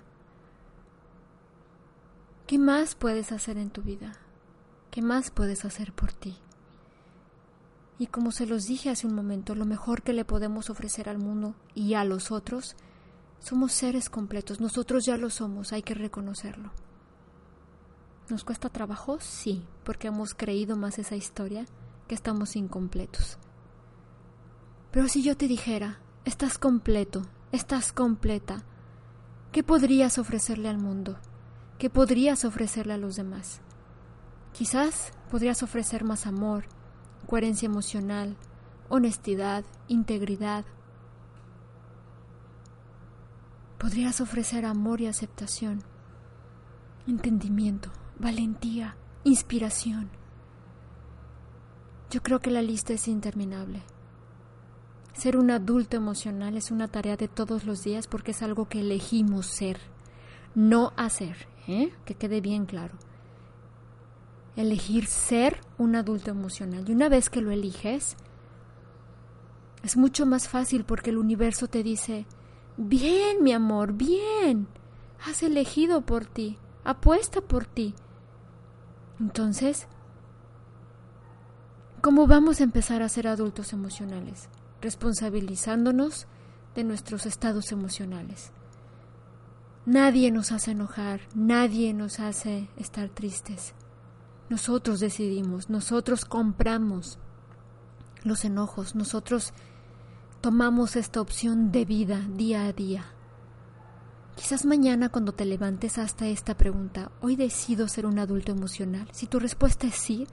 ¿Qué 2.46 2.58
más 2.58 2.94
puedes 2.94 3.32
hacer 3.32 3.56
en 3.56 3.70
tu 3.70 3.80
vida? 3.80 4.12
¿Qué 4.90 5.00
más 5.00 5.30
puedes 5.30 5.64
hacer 5.64 5.94
por 5.94 6.12
ti? 6.12 6.36
Y 7.98 8.06
como 8.06 8.32
se 8.32 8.46
los 8.46 8.66
dije 8.66 8.90
hace 8.90 9.06
un 9.06 9.14
momento, 9.14 9.54
lo 9.54 9.64
mejor 9.64 10.02
que 10.02 10.12
le 10.12 10.24
podemos 10.24 10.70
ofrecer 10.70 11.08
al 11.08 11.18
mundo 11.18 11.54
y 11.74 11.94
a 11.94 12.04
los 12.04 12.30
otros, 12.30 12.76
somos 13.38 13.72
seres 13.72 14.08
completos. 14.08 14.60
Nosotros 14.60 15.04
ya 15.04 15.16
lo 15.16 15.30
somos, 15.30 15.72
hay 15.72 15.82
que 15.82 15.94
reconocerlo. 15.94 16.72
¿Nos 18.28 18.44
cuesta 18.44 18.68
trabajo? 18.68 19.18
Sí, 19.20 19.64
porque 19.84 20.08
hemos 20.08 20.34
creído 20.34 20.76
más 20.76 20.98
esa 20.98 21.16
historia 21.16 21.66
que 22.08 22.14
estamos 22.14 22.56
incompletos. 22.56 23.38
Pero 24.90 25.08
si 25.08 25.22
yo 25.22 25.36
te 25.36 25.48
dijera, 25.48 26.00
estás 26.24 26.58
completo, 26.58 27.22
estás 27.50 27.92
completa, 27.92 28.64
¿qué 29.50 29.62
podrías 29.62 30.18
ofrecerle 30.18 30.68
al 30.68 30.78
mundo? 30.78 31.18
¿Qué 31.78 31.90
podrías 31.90 32.44
ofrecerle 32.44 32.92
a 32.92 32.98
los 32.98 33.16
demás? 33.16 33.60
Quizás 34.52 35.12
podrías 35.30 35.62
ofrecer 35.62 36.04
más 36.04 36.26
amor, 36.26 36.66
coherencia 37.32 37.64
emocional, 37.64 38.36
honestidad, 38.90 39.64
integridad. 39.88 40.66
Podrías 43.78 44.20
ofrecer 44.20 44.66
amor 44.66 45.00
y 45.00 45.06
aceptación, 45.06 45.82
entendimiento, 47.06 47.90
valentía, 48.18 48.98
inspiración. 49.24 50.10
Yo 52.10 52.22
creo 52.22 52.40
que 52.40 52.50
la 52.50 52.60
lista 52.60 52.92
es 52.92 53.08
interminable. 53.08 53.80
Ser 55.14 55.38
un 55.38 55.50
adulto 55.50 55.96
emocional 55.96 56.58
es 56.58 56.70
una 56.70 56.86
tarea 56.86 57.16
de 57.16 57.28
todos 57.28 57.64
los 57.64 57.82
días 57.82 58.08
porque 58.08 58.32
es 58.32 58.42
algo 58.42 58.68
que 58.68 58.80
elegimos 58.80 59.46
ser, 59.46 59.80
no 60.54 60.92
hacer, 60.98 61.48
¿eh? 61.66 61.94
que 62.04 62.14
quede 62.14 62.42
bien 62.42 62.66
claro 62.66 62.98
elegir 64.56 65.06
ser 65.06 65.60
un 65.78 65.96
adulto 65.96 66.30
emocional. 66.30 66.88
Y 66.88 66.92
una 66.92 67.08
vez 67.08 67.30
que 67.30 67.40
lo 67.40 67.50
eliges, 67.50 68.16
es 69.82 69.96
mucho 69.96 70.26
más 70.26 70.48
fácil 70.48 70.84
porque 70.84 71.10
el 71.10 71.18
universo 71.18 71.68
te 71.68 71.82
dice, 71.82 72.26
bien, 72.76 73.42
mi 73.42 73.52
amor, 73.52 73.92
bien, 73.92 74.68
has 75.26 75.42
elegido 75.42 76.02
por 76.02 76.26
ti, 76.26 76.58
apuesta 76.84 77.40
por 77.40 77.66
ti. 77.66 77.94
Entonces, 79.20 79.88
¿Cómo 82.02 82.26
vamos 82.26 82.60
a 82.60 82.64
empezar 82.64 83.00
a 83.00 83.08
ser 83.08 83.28
adultos 83.28 83.72
emocionales? 83.72 84.48
Responsabilizándonos 84.80 86.26
de 86.74 86.82
nuestros 86.82 87.26
estados 87.26 87.70
emocionales. 87.70 88.50
Nadie 89.86 90.32
nos 90.32 90.50
hace 90.50 90.72
enojar, 90.72 91.20
nadie 91.36 91.94
nos 91.94 92.18
hace 92.18 92.68
estar 92.76 93.08
tristes. 93.08 93.74
Nosotros 94.52 95.00
decidimos, 95.00 95.70
nosotros 95.70 96.26
compramos 96.26 97.16
los 98.22 98.44
enojos, 98.44 98.94
nosotros 98.94 99.54
tomamos 100.42 100.94
esta 100.96 101.22
opción 101.22 101.72
de 101.72 101.86
vida 101.86 102.20
día 102.36 102.66
a 102.66 102.74
día. 102.74 103.06
Quizás 104.36 104.66
mañana 104.66 105.08
cuando 105.08 105.32
te 105.32 105.46
levantes 105.46 105.96
hasta 105.96 106.26
esta 106.26 106.54
pregunta, 106.54 107.10
¿hoy 107.22 107.34
decido 107.34 107.88
ser 107.88 108.04
un 108.04 108.18
adulto 108.18 108.52
emocional? 108.52 109.08
Si 109.12 109.26
tu 109.26 109.38
respuesta 109.38 109.86
es 109.86 109.94
sí, 109.94 110.26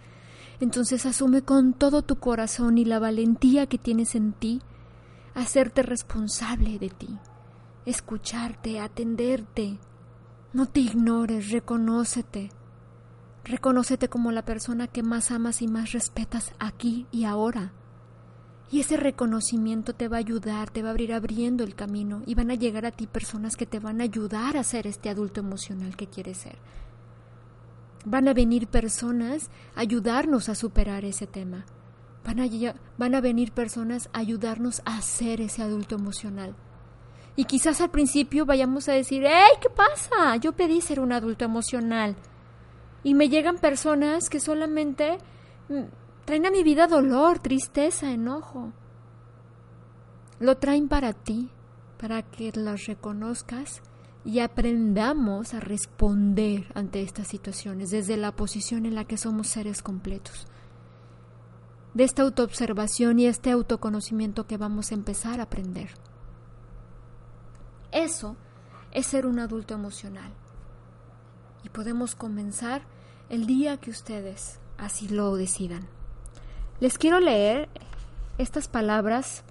entonces 0.60 1.06
asume 1.06 1.44
con 1.44 1.72
todo 1.72 2.02
tu 2.02 2.18
corazón 2.18 2.78
y 2.78 2.84
la 2.84 3.00
valentía 3.00 3.68
que 3.68 3.78
tienes 3.78 4.16
en 4.16 4.34
ti 4.34 4.62
hacerte 5.34 5.82
responsable 5.82 6.78
de 6.78 6.90
ti 6.90 7.18
escucharte, 7.86 8.82
atenderte. 8.82 9.80
No 10.52 10.66
te 10.66 10.82
ignores, 10.82 11.52
reconócete. 11.52 12.52
Reconócete 13.50 14.10
como 14.10 14.32
la 14.32 14.46
persona 14.46 14.86
que 14.86 15.02
más 15.02 15.32
amas 15.32 15.64
y 15.64 15.68
más 15.68 15.92
respetas 15.92 16.54
aquí 16.60 17.08
y 17.12 17.26
ahora. 17.26 17.74
Y 18.70 18.80
ese 18.82 18.96
reconocimiento 18.96 19.96
te 19.96 20.08
va 20.08 20.18
a 20.18 20.20
ayudar, 20.20 20.70
te 20.70 20.84
va 20.84 20.90
a 20.90 20.92
abrir 20.92 21.14
abriendo 21.14 21.64
el 21.64 21.74
camino 21.74 22.22
y 22.28 22.36
van 22.36 22.52
a 22.52 22.54
llegar 22.54 22.86
a 22.86 22.92
ti 22.92 23.08
personas 23.08 23.56
que 23.56 23.66
te 23.66 23.80
van 23.80 24.02
a 24.02 24.04
ayudar 24.04 24.56
a 24.56 24.64
ser 24.64 24.86
este 24.86 25.10
adulto 25.10 25.40
emocional 25.40 25.98
que 25.98 26.06
quieres 26.06 26.38
ser. 26.38 26.60
Van 28.06 28.28
a 28.28 28.36
venir 28.36 28.68
personas 28.68 29.50
a 29.76 29.80
ayudarnos 29.80 30.48
a 30.48 30.54
superar 30.54 31.04
ese 31.04 31.26
tema. 31.26 31.66
Van 32.24 32.40
a, 32.40 32.48
van 33.00 33.16
a 33.16 33.22
venir 33.22 33.52
personas 33.52 34.12
a 34.14 34.20
ayudarnos 34.20 34.84
a 34.86 35.02
ser 35.02 35.42
ese 35.42 35.64
adulto 35.64 35.96
emocional. 35.96 36.56
Y 37.36 37.46
quizás 37.46 37.82
al 37.82 37.90
principio 37.90 38.46
vayamos 38.46 38.90
a 38.90 38.94
decir, 38.94 39.26
¡Ey! 39.26 39.58
¿Qué 39.60 39.72
pasa? 39.72 40.36
Yo 40.36 40.52
pedí 40.52 40.82
ser 40.82 41.00
un 41.00 41.14
adulto 41.14 41.46
emocional. 41.46 42.16
Y 43.04 43.14
me 43.14 43.30
llegan 43.30 43.58
personas 43.58 44.30
que 44.30 44.40
solamente 44.40 45.18
mm, 45.70 45.84
traen 46.26 46.46
a 46.46 46.52
mi 46.52 46.64
vida 46.64 46.88
dolor, 46.88 47.40
tristeza, 47.40 48.12
enojo. 48.12 48.72
Lo 50.40 50.58
traen 50.58 50.88
para 50.88 51.14
ti, 51.14 51.50
para 51.98 52.22
que 52.24 52.52
las 52.54 52.86
reconozcas 52.86 53.82
y 54.26 54.40
aprendamos 54.40 55.54
a 55.54 55.60
responder 55.60 56.72
ante 56.76 57.02
estas 57.02 57.28
situaciones 57.28 57.90
desde 57.90 58.18
la 58.18 58.36
posición 58.36 58.86
en 58.86 58.96
la 58.96 59.06
que 59.06 59.18
somos 59.18 59.48
seres 59.48 59.82
completos. 59.82 60.48
De 61.94 62.04
esta 62.04 62.22
autoobservación 62.22 63.20
y 63.20 63.26
este 63.26 63.52
autoconocimiento 63.52 64.46
que 64.46 64.58
vamos 64.58 64.92
a 64.92 64.96
empezar 64.96 65.40
a 65.40 65.44
aprender. 65.44 65.90
Eso 67.92 68.36
es 68.92 69.08
ser 69.08 69.26
un 69.26 69.40
adulto 69.40 69.74
emocional. 69.74 70.32
Y 71.64 71.70
podemos 71.70 72.16
comenzar 72.16 72.82
el 73.30 73.46
día 73.46 73.78
que 73.78 73.92
ustedes 73.92 74.60
así 74.78 75.08
lo 75.08 75.36
decidan. 75.36 75.88
Les 76.80 76.98
quiero 76.98 77.20
leer 77.20 77.70
estas 78.38 78.68
palabras 78.68 79.44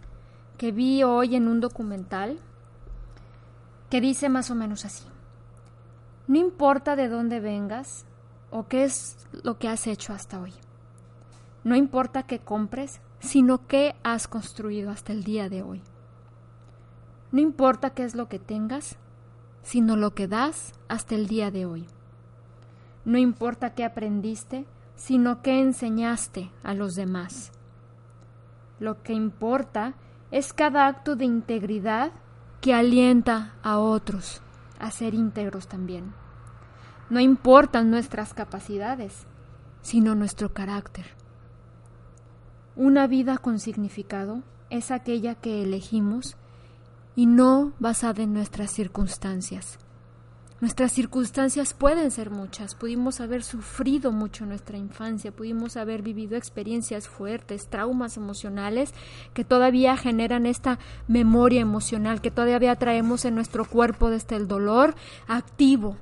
que 0.56 0.72
vi 0.72 1.02
hoy 1.02 1.36
en 1.36 1.46
un 1.46 1.60
documental 1.60 2.38
que 3.90 4.00
dice 4.00 4.28
más 4.28 4.50
o 4.50 4.54
menos 4.54 4.84
así. 4.84 5.04
No 6.26 6.38
importa 6.38 6.96
de 6.96 7.08
dónde 7.08 7.40
vengas 7.40 8.04
o 8.50 8.66
qué 8.66 8.84
es 8.84 9.16
lo 9.42 9.58
que 9.58 9.68
has 9.68 9.86
hecho 9.86 10.12
hasta 10.12 10.40
hoy. 10.40 10.52
No 11.64 11.76
importa 11.76 12.24
qué 12.24 12.38
compres, 12.38 13.00
sino 13.20 13.66
qué 13.66 13.94
has 14.02 14.28
construido 14.28 14.90
hasta 14.90 15.12
el 15.12 15.24
día 15.24 15.48
de 15.48 15.62
hoy. 15.62 15.82
No 17.30 17.40
importa 17.40 17.90
qué 17.90 18.04
es 18.04 18.14
lo 18.14 18.28
que 18.28 18.38
tengas, 18.38 18.96
sino 19.62 19.96
lo 19.96 20.14
que 20.14 20.28
das 20.28 20.72
hasta 20.88 21.14
el 21.14 21.28
día 21.28 21.50
de 21.50 21.66
hoy. 21.66 21.86
No 23.08 23.16
importa 23.16 23.72
qué 23.72 23.86
aprendiste, 23.86 24.66
sino 24.94 25.40
qué 25.40 25.62
enseñaste 25.62 26.50
a 26.62 26.74
los 26.74 26.94
demás. 26.94 27.52
Lo 28.80 29.02
que 29.02 29.14
importa 29.14 29.94
es 30.30 30.52
cada 30.52 30.86
acto 30.86 31.16
de 31.16 31.24
integridad 31.24 32.12
que 32.60 32.74
alienta 32.74 33.54
a 33.62 33.78
otros 33.78 34.42
a 34.78 34.90
ser 34.90 35.14
íntegros 35.14 35.68
también. 35.68 36.12
No 37.08 37.18
importan 37.18 37.90
nuestras 37.90 38.34
capacidades, 38.34 39.26
sino 39.80 40.14
nuestro 40.14 40.52
carácter. 40.52 41.06
Una 42.76 43.06
vida 43.06 43.38
con 43.38 43.58
significado 43.58 44.42
es 44.68 44.90
aquella 44.90 45.34
que 45.34 45.62
elegimos 45.62 46.36
y 47.16 47.24
no 47.24 47.72
basada 47.78 48.22
en 48.22 48.34
nuestras 48.34 48.70
circunstancias. 48.70 49.78
Nuestras 50.60 50.90
circunstancias 50.90 51.72
pueden 51.72 52.10
ser 52.10 52.30
muchas, 52.30 52.74
pudimos 52.74 53.20
haber 53.20 53.44
sufrido 53.44 54.10
mucho 54.10 54.42
en 54.42 54.48
nuestra 54.48 54.76
infancia, 54.76 55.30
pudimos 55.30 55.76
haber 55.76 56.02
vivido 56.02 56.36
experiencias 56.36 57.06
fuertes, 57.06 57.68
traumas 57.68 58.16
emocionales 58.16 58.92
que 59.34 59.44
todavía 59.44 59.96
generan 59.96 60.46
esta 60.46 60.80
memoria 61.06 61.60
emocional 61.60 62.20
que 62.20 62.32
todavía 62.32 62.74
traemos 62.74 63.24
en 63.24 63.36
nuestro 63.36 63.66
cuerpo 63.66 64.10
desde 64.10 64.34
el 64.34 64.48
dolor 64.48 64.96
activo. 65.28 65.96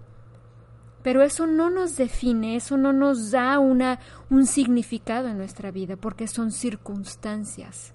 Pero 1.02 1.20
eso 1.20 1.46
no 1.46 1.68
nos 1.68 1.98
define, 1.98 2.56
eso 2.56 2.78
no 2.78 2.94
nos 2.94 3.32
da 3.32 3.58
una, 3.58 4.00
un 4.30 4.46
significado 4.46 5.28
en 5.28 5.36
nuestra 5.36 5.70
vida, 5.70 5.96
porque 5.96 6.28
son 6.28 6.50
circunstancias. 6.50 7.92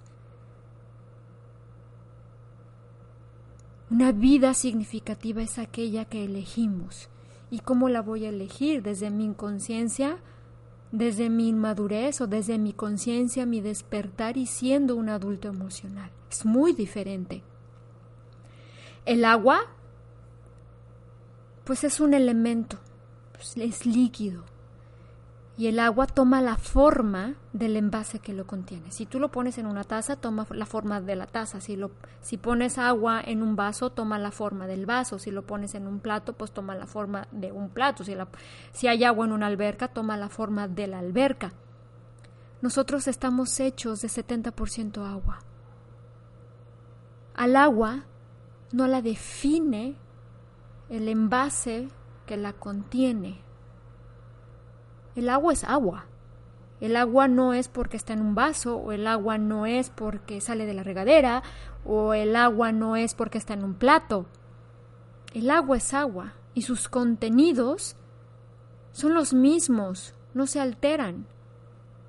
Una 3.92 4.14
vida 4.14 4.54
significativa 4.54 5.42
es 5.42 5.60
aquella 5.60 6.06
que 6.06 6.24
elegimos. 6.24 7.10
¿Y 7.50 7.60
cómo 7.60 7.90
la 7.90 8.02
voy 8.02 8.26
a 8.26 8.30
elegir? 8.30 8.82
¿Desde 8.84 9.10
mi 9.10 9.26
inconsciencia? 9.26 10.18
¿Desde 10.94 11.30
mi 11.30 11.50
inmadurez 11.50 12.22
o 12.22 12.28
desde 12.28 12.58
mi 12.58 12.72
conciencia, 12.72 13.46
mi 13.46 13.60
despertar 13.60 14.38
y 14.38 14.46
siendo 14.46 14.96
un 14.96 15.10
adulto 15.10 15.50
emocional? 15.50 16.10
Es 16.32 16.46
muy 16.46 16.72
diferente. 16.72 17.44
El 19.06 19.26
agua, 19.26 19.60
pues 21.66 21.84
es 21.84 22.00
un 22.00 22.14
elemento, 22.14 22.80
pues 23.34 23.58
es 23.58 23.86
líquido, 23.86 24.46
y 25.58 25.68
el 25.68 25.80
agua 25.80 26.08
toma 26.08 26.42
la 26.42 26.56
forma 26.56 27.36
del 27.52 27.76
envase 27.76 28.20
que 28.20 28.34
lo 28.34 28.48
contiene. 28.48 28.92
Si 28.92 29.06
tú 29.06 29.20
lo 29.20 29.32
pones 29.32 29.58
en 29.58 29.66
una 29.66 29.84
taza, 29.84 30.16
toma 30.16 30.48
la 30.52 30.66
forma 30.66 31.02
de 31.02 31.16
la 31.16 31.28
taza. 31.28 31.60
Si, 31.60 31.76
lo, 31.76 31.92
si 32.22 32.38
pones 32.38 32.78
agua 32.78 33.22
en 33.22 33.44
un 33.44 33.56
vaso, 33.56 33.90
toma 33.90 34.18
la 34.18 34.32
forma 34.32 34.66
del 34.66 34.86
vaso. 34.86 35.20
Si 35.20 35.30
lo 35.30 35.44
pones 35.44 35.76
en 35.76 35.88
un 35.88 36.00
plato, 36.00 36.34
pues 36.34 36.52
toma 36.52 36.74
la 36.76 36.88
forma 36.88 37.28
de 37.32 37.52
un 37.52 37.70
plato. 37.70 38.04
Si, 38.04 38.16
si 38.72 38.88
hay 38.88 39.04
agua 39.04 39.26
en 39.26 39.34
una 39.34 39.48
alberca, 39.48 39.90
toma 39.90 40.16
la 40.18 40.30
forma 40.30 40.68
de 40.68 40.88
la 40.88 41.00
alberca. 41.00 41.52
Nosotros 42.62 43.08
estamos 43.08 43.60
hechos 43.60 44.02
de 44.02 44.08
70% 44.08 45.06
agua. 45.06 45.40
Al 47.36 47.56
agua 47.56 48.06
no 48.72 48.88
la 48.88 49.02
define 49.02 49.96
el 50.90 51.08
envase 51.08 51.90
que 52.26 52.38
la 52.38 52.54
contiene 52.54 53.42
el 55.16 55.30
agua 55.30 55.54
es 55.54 55.64
agua. 55.64 56.06
El 56.80 56.96
agua 56.96 57.28
no 57.28 57.54
es 57.54 57.68
porque 57.68 57.96
está 57.96 58.14
en 58.14 58.22
un 58.22 58.34
vaso, 58.34 58.78
o 58.78 58.92
el 58.92 59.06
agua 59.06 59.38
no 59.38 59.68
es 59.68 59.90
porque 59.92 60.42
sale 60.42 60.66
de 60.66 60.74
la 60.74 60.84
regadera, 60.84 61.44
o 61.86 62.14
el 62.14 62.36
agua 62.36 62.72
no 62.72 62.96
es 62.96 63.14
porque 63.14 63.38
está 63.38 63.54
en 63.54 63.64
un 63.64 63.76
plato. 63.76 64.26
El 65.34 65.50
agua 65.52 65.78
es 65.78 65.94
agua 65.94 66.34
y 66.54 66.64
sus 66.64 66.90
contenidos 66.90 67.96
son 68.92 69.14
los 69.14 69.34
mismos, 69.34 70.16
no 70.34 70.48
se 70.48 70.60
alteran. 70.60 71.28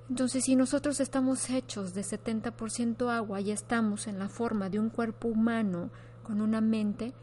Entonces, 0.08 0.44
si 0.44 0.56
nosotros 0.56 1.00
estamos 1.00 1.48
hechos 1.50 1.94
de 1.94 2.02
70% 2.02 3.08
agua 3.08 3.40
y 3.40 3.50
estamos 3.50 4.06
en 4.06 4.18
la 4.18 4.28
forma 4.28 4.68
de 4.68 4.78
un 4.78 4.90
cuerpo 4.90 5.28
humano 5.28 5.90
con 6.22 6.40
una 6.40 6.60
mente, 6.60 7.14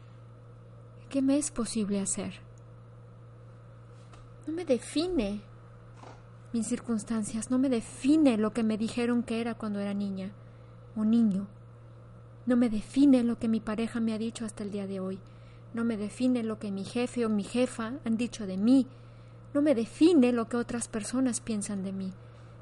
¿qué 1.08 1.20
me 1.20 1.36
es 1.36 1.50
posible 1.50 2.00
hacer? 2.00 2.40
No 4.46 4.54
me 4.54 4.64
define 4.64 5.42
mis 6.52 6.66
circunstancias, 6.66 7.50
no 7.50 7.58
me 7.58 7.68
define 7.68 8.36
lo 8.36 8.52
que 8.52 8.62
me 8.62 8.76
dijeron 8.76 9.22
que 9.22 9.40
era 9.40 9.54
cuando 9.54 9.78
era 9.78 9.94
niña 9.94 10.32
o 10.96 11.04
niño. 11.04 11.46
No 12.46 12.56
me 12.56 12.68
define 12.68 13.22
lo 13.22 13.38
que 13.38 13.48
mi 13.48 13.60
pareja 13.60 14.00
me 14.00 14.12
ha 14.12 14.18
dicho 14.18 14.44
hasta 14.44 14.64
el 14.64 14.72
día 14.72 14.86
de 14.86 14.98
hoy. 14.98 15.18
No 15.72 15.84
me 15.84 15.96
define 15.96 16.42
lo 16.42 16.58
que 16.58 16.72
mi 16.72 16.84
jefe 16.84 17.24
o 17.24 17.28
mi 17.28 17.44
jefa 17.44 17.94
han 18.04 18.16
dicho 18.16 18.46
de 18.46 18.56
mí. 18.56 18.88
No 19.54 19.62
me 19.62 19.74
define 19.74 20.32
lo 20.32 20.48
que 20.48 20.56
otras 20.56 20.88
personas 20.88 21.40
piensan 21.40 21.84
de 21.84 21.92
mí. 21.92 22.12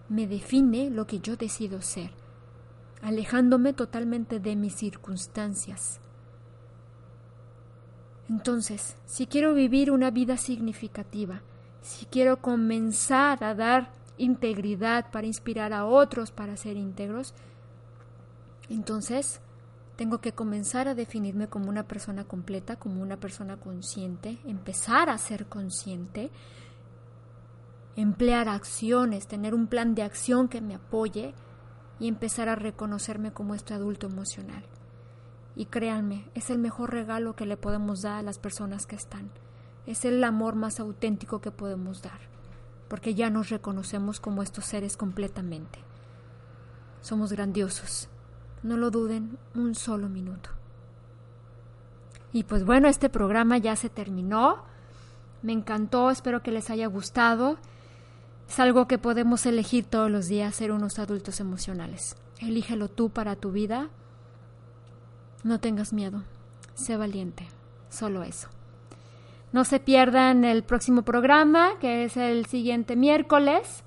Me 0.08 0.26
define 0.26 0.90
lo 0.90 1.06
que 1.06 1.20
yo 1.20 1.36
decido 1.36 1.80
ser, 1.80 2.10
alejándome 3.02 3.72
totalmente 3.72 4.40
de 4.40 4.56
mis 4.56 4.74
circunstancias. 4.74 6.00
Entonces, 8.28 8.96
si 9.06 9.26
quiero 9.26 9.54
vivir 9.54 9.90
una 9.90 10.10
vida 10.10 10.36
significativa, 10.36 11.42
si 11.82 12.06
quiero 12.06 12.40
comenzar 12.40 13.42
a 13.44 13.54
dar 13.54 13.90
integridad, 14.16 15.10
para 15.10 15.26
inspirar 15.26 15.72
a 15.72 15.84
otros, 15.86 16.30
para 16.32 16.56
ser 16.56 16.76
íntegros, 16.76 17.34
entonces 18.68 19.40
tengo 19.96 20.18
que 20.18 20.32
comenzar 20.32 20.86
a 20.88 20.94
definirme 20.94 21.48
como 21.48 21.68
una 21.68 21.88
persona 21.88 22.24
completa, 22.24 22.76
como 22.76 23.02
una 23.02 23.16
persona 23.16 23.56
consciente, 23.56 24.38
empezar 24.44 25.10
a 25.10 25.18
ser 25.18 25.46
consciente, 25.46 26.30
emplear 27.96 28.48
acciones, 28.48 29.26
tener 29.26 29.54
un 29.54 29.66
plan 29.66 29.94
de 29.94 30.02
acción 30.02 30.48
que 30.48 30.60
me 30.60 30.76
apoye 30.76 31.34
y 31.98 32.06
empezar 32.06 32.48
a 32.48 32.54
reconocerme 32.54 33.32
como 33.32 33.54
este 33.54 33.74
adulto 33.74 34.06
emocional. 34.06 34.62
Y 35.56 35.66
créanme, 35.66 36.30
es 36.34 36.50
el 36.50 36.58
mejor 36.58 36.92
regalo 36.92 37.34
que 37.34 37.46
le 37.46 37.56
podemos 37.56 38.02
dar 38.02 38.18
a 38.18 38.22
las 38.22 38.38
personas 38.38 38.86
que 38.86 38.94
están. 38.94 39.32
Es 39.88 40.04
el 40.04 40.22
amor 40.22 40.54
más 40.54 40.80
auténtico 40.80 41.40
que 41.40 41.50
podemos 41.50 42.02
dar, 42.02 42.20
porque 42.88 43.14
ya 43.14 43.30
nos 43.30 43.48
reconocemos 43.48 44.20
como 44.20 44.42
estos 44.42 44.66
seres 44.66 44.98
completamente. 44.98 45.78
Somos 47.00 47.32
grandiosos. 47.32 48.10
No 48.62 48.76
lo 48.76 48.90
duden 48.90 49.38
un 49.54 49.74
solo 49.74 50.10
minuto. 50.10 50.50
Y 52.34 52.44
pues 52.44 52.66
bueno, 52.66 52.86
este 52.88 53.08
programa 53.08 53.56
ya 53.56 53.76
se 53.76 53.88
terminó. 53.88 54.58
Me 55.40 55.54
encantó, 55.54 56.10
espero 56.10 56.42
que 56.42 56.52
les 56.52 56.68
haya 56.68 56.86
gustado. 56.86 57.56
Es 58.46 58.60
algo 58.60 58.88
que 58.88 58.98
podemos 58.98 59.46
elegir 59.46 59.86
todos 59.86 60.10
los 60.10 60.28
días, 60.28 60.54
ser 60.54 60.70
unos 60.70 60.98
adultos 60.98 61.40
emocionales. 61.40 62.14
Elígelo 62.40 62.88
tú 62.88 63.08
para 63.08 63.36
tu 63.36 63.52
vida. 63.52 63.88
No 65.44 65.60
tengas 65.60 65.94
miedo, 65.94 66.24
sé 66.74 66.98
valiente, 66.98 67.48
solo 67.88 68.22
eso. 68.22 68.50
No 69.52 69.64
se 69.64 69.80
pierdan 69.80 70.44
el 70.44 70.62
próximo 70.62 71.02
programa, 71.02 71.78
que 71.80 72.04
es 72.04 72.16
el 72.16 72.46
siguiente 72.46 72.96
miércoles, 72.96 73.82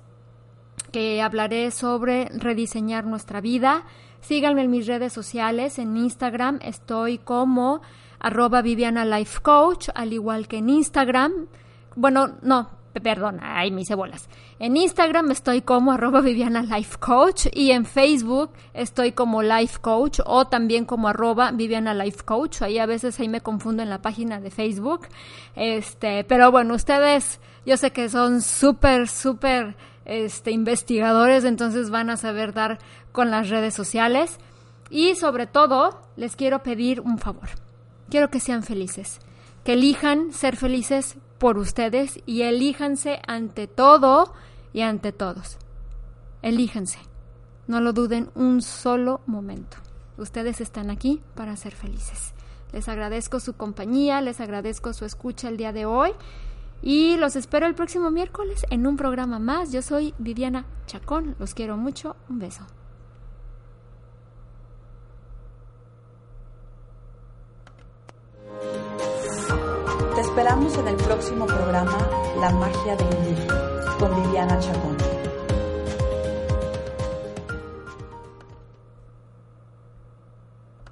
que 0.90 1.22
hablaré 1.22 1.70
sobre 1.70 2.28
rediseñar 2.30 3.04
nuestra 3.04 3.40
vida. 3.40 3.84
Síganme 4.20 4.62
en 4.62 4.70
mis 4.70 4.86
redes 4.86 5.12
sociales, 5.12 5.78
en 5.78 5.96
Instagram 5.96 6.58
estoy 6.62 7.18
como 7.18 7.80
arroba 8.18 8.62
Viviana 8.62 9.04
Life 9.04 9.40
Coach, 9.42 9.88
al 9.94 10.12
igual 10.12 10.48
que 10.48 10.58
en 10.58 10.70
Instagram. 10.70 11.46
Bueno, 11.94 12.36
no, 12.42 12.70
perdón, 13.00 13.40
ahí 13.42 13.70
me 13.70 13.82
hice 13.82 13.94
bolas. 13.94 14.28
En 14.58 14.76
Instagram 14.76 15.30
estoy 15.30 15.62
como 15.62 15.92
arroba 15.92 16.20
Viviana 16.20 16.62
Life 16.62 16.98
Coach 16.98 17.46
y 17.52 17.70
en 17.70 17.86
Facebook 17.86 18.50
estoy 18.74 19.12
como 19.12 19.42
Life 19.42 19.78
Coach 19.80 20.20
o 20.24 20.46
también 20.46 20.84
como 20.84 21.08
arroba 21.08 21.52
Viviana 21.52 21.94
Life 21.94 22.24
Coach. 22.24 22.62
Ahí 22.62 22.78
a 22.78 22.86
veces 22.86 23.18
ahí 23.18 23.28
me 23.28 23.40
confundo 23.40 23.82
en 23.82 23.90
la 23.90 24.02
página 24.02 24.40
de 24.40 24.50
Facebook. 24.50 25.08
Este, 25.56 26.24
pero 26.24 26.50
bueno, 26.50 26.74
ustedes 26.74 27.40
yo 27.64 27.76
sé 27.76 27.92
que 27.92 28.08
son 28.08 28.42
súper, 28.42 29.08
súper 29.08 29.76
este, 30.04 30.50
investigadores, 30.50 31.44
entonces 31.44 31.90
van 31.90 32.10
a 32.10 32.16
saber 32.16 32.52
dar 32.52 32.78
con 33.12 33.30
las 33.30 33.48
redes 33.48 33.74
sociales. 33.74 34.38
Y 34.90 35.14
sobre 35.14 35.46
todo, 35.46 36.02
les 36.16 36.36
quiero 36.36 36.62
pedir 36.62 37.00
un 37.00 37.18
favor. 37.18 37.48
Quiero 38.10 38.28
que 38.28 38.40
sean 38.40 38.62
felices, 38.62 39.20
que 39.64 39.72
elijan 39.72 40.32
ser 40.32 40.56
felices 40.56 41.16
por 41.42 41.58
ustedes 41.58 42.20
y 42.24 42.42
elíjanse 42.42 43.20
ante 43.26 43.66
todo 43.66 44.32
y 44.72 44.82
ante 44.82 45.10
todos. 45.10 45.58
Elíjanse. 46.40 47.00
No 47.66 47.80
lo 47.80 47.92
duden 47.92 48.30
un 48.36 48.62
solo 48.62 49.22
momento. 49.26 49.76
Ustedes 50.16 50.60
están 50.60 50.88
aquí 50.88 51.20
para 51.34 51.56
ser 51.56 51.74
felices. 51.74 52.32
Les 52.72 52.88
agradezco 52.88 53.40
su 53.40 53.54
compañía, 53.54 54.20
les 54.20 54.40
agradezco 54.40 54.92
su 54.92 55.04
escucha 55.04 55.48
el 55.48 55.56
día 55.56 55.72
de 55.72 55.84
hoy 55.84 56.12
y 56.80 57.16
los 57.16 57.34
espero 57.34 57.66
el 57.66 57.74
próximo 57.74 58.12
miércoles 58.12 58.64
en 58.70 58.86
un 58.86 58.96
programa 58.96 59.40
más. 59.40 59.72
Yo 59.72 59.82
soy 59.82 60.14
Viviana 60.18 60.64
Chacón, 60.86 61.34
los 61.40 61.54
quiero 61.54 61.76
mucho, 61.76 62.14
un 62.28 62.38
beso. 62.38 62.64
Esperamos 70.32 70.78
en 70.78 70.88
el 70.88 70.96
próximo 70.96 71.44
programa 71.44 72.08
La 72.40 72.48
magia 72.52 72.96
de 72.96 73.04
vivir 73.04 73.46
con 73.98 74.16
Viviana 74.22 74.58
Chacón. 74.60 75.11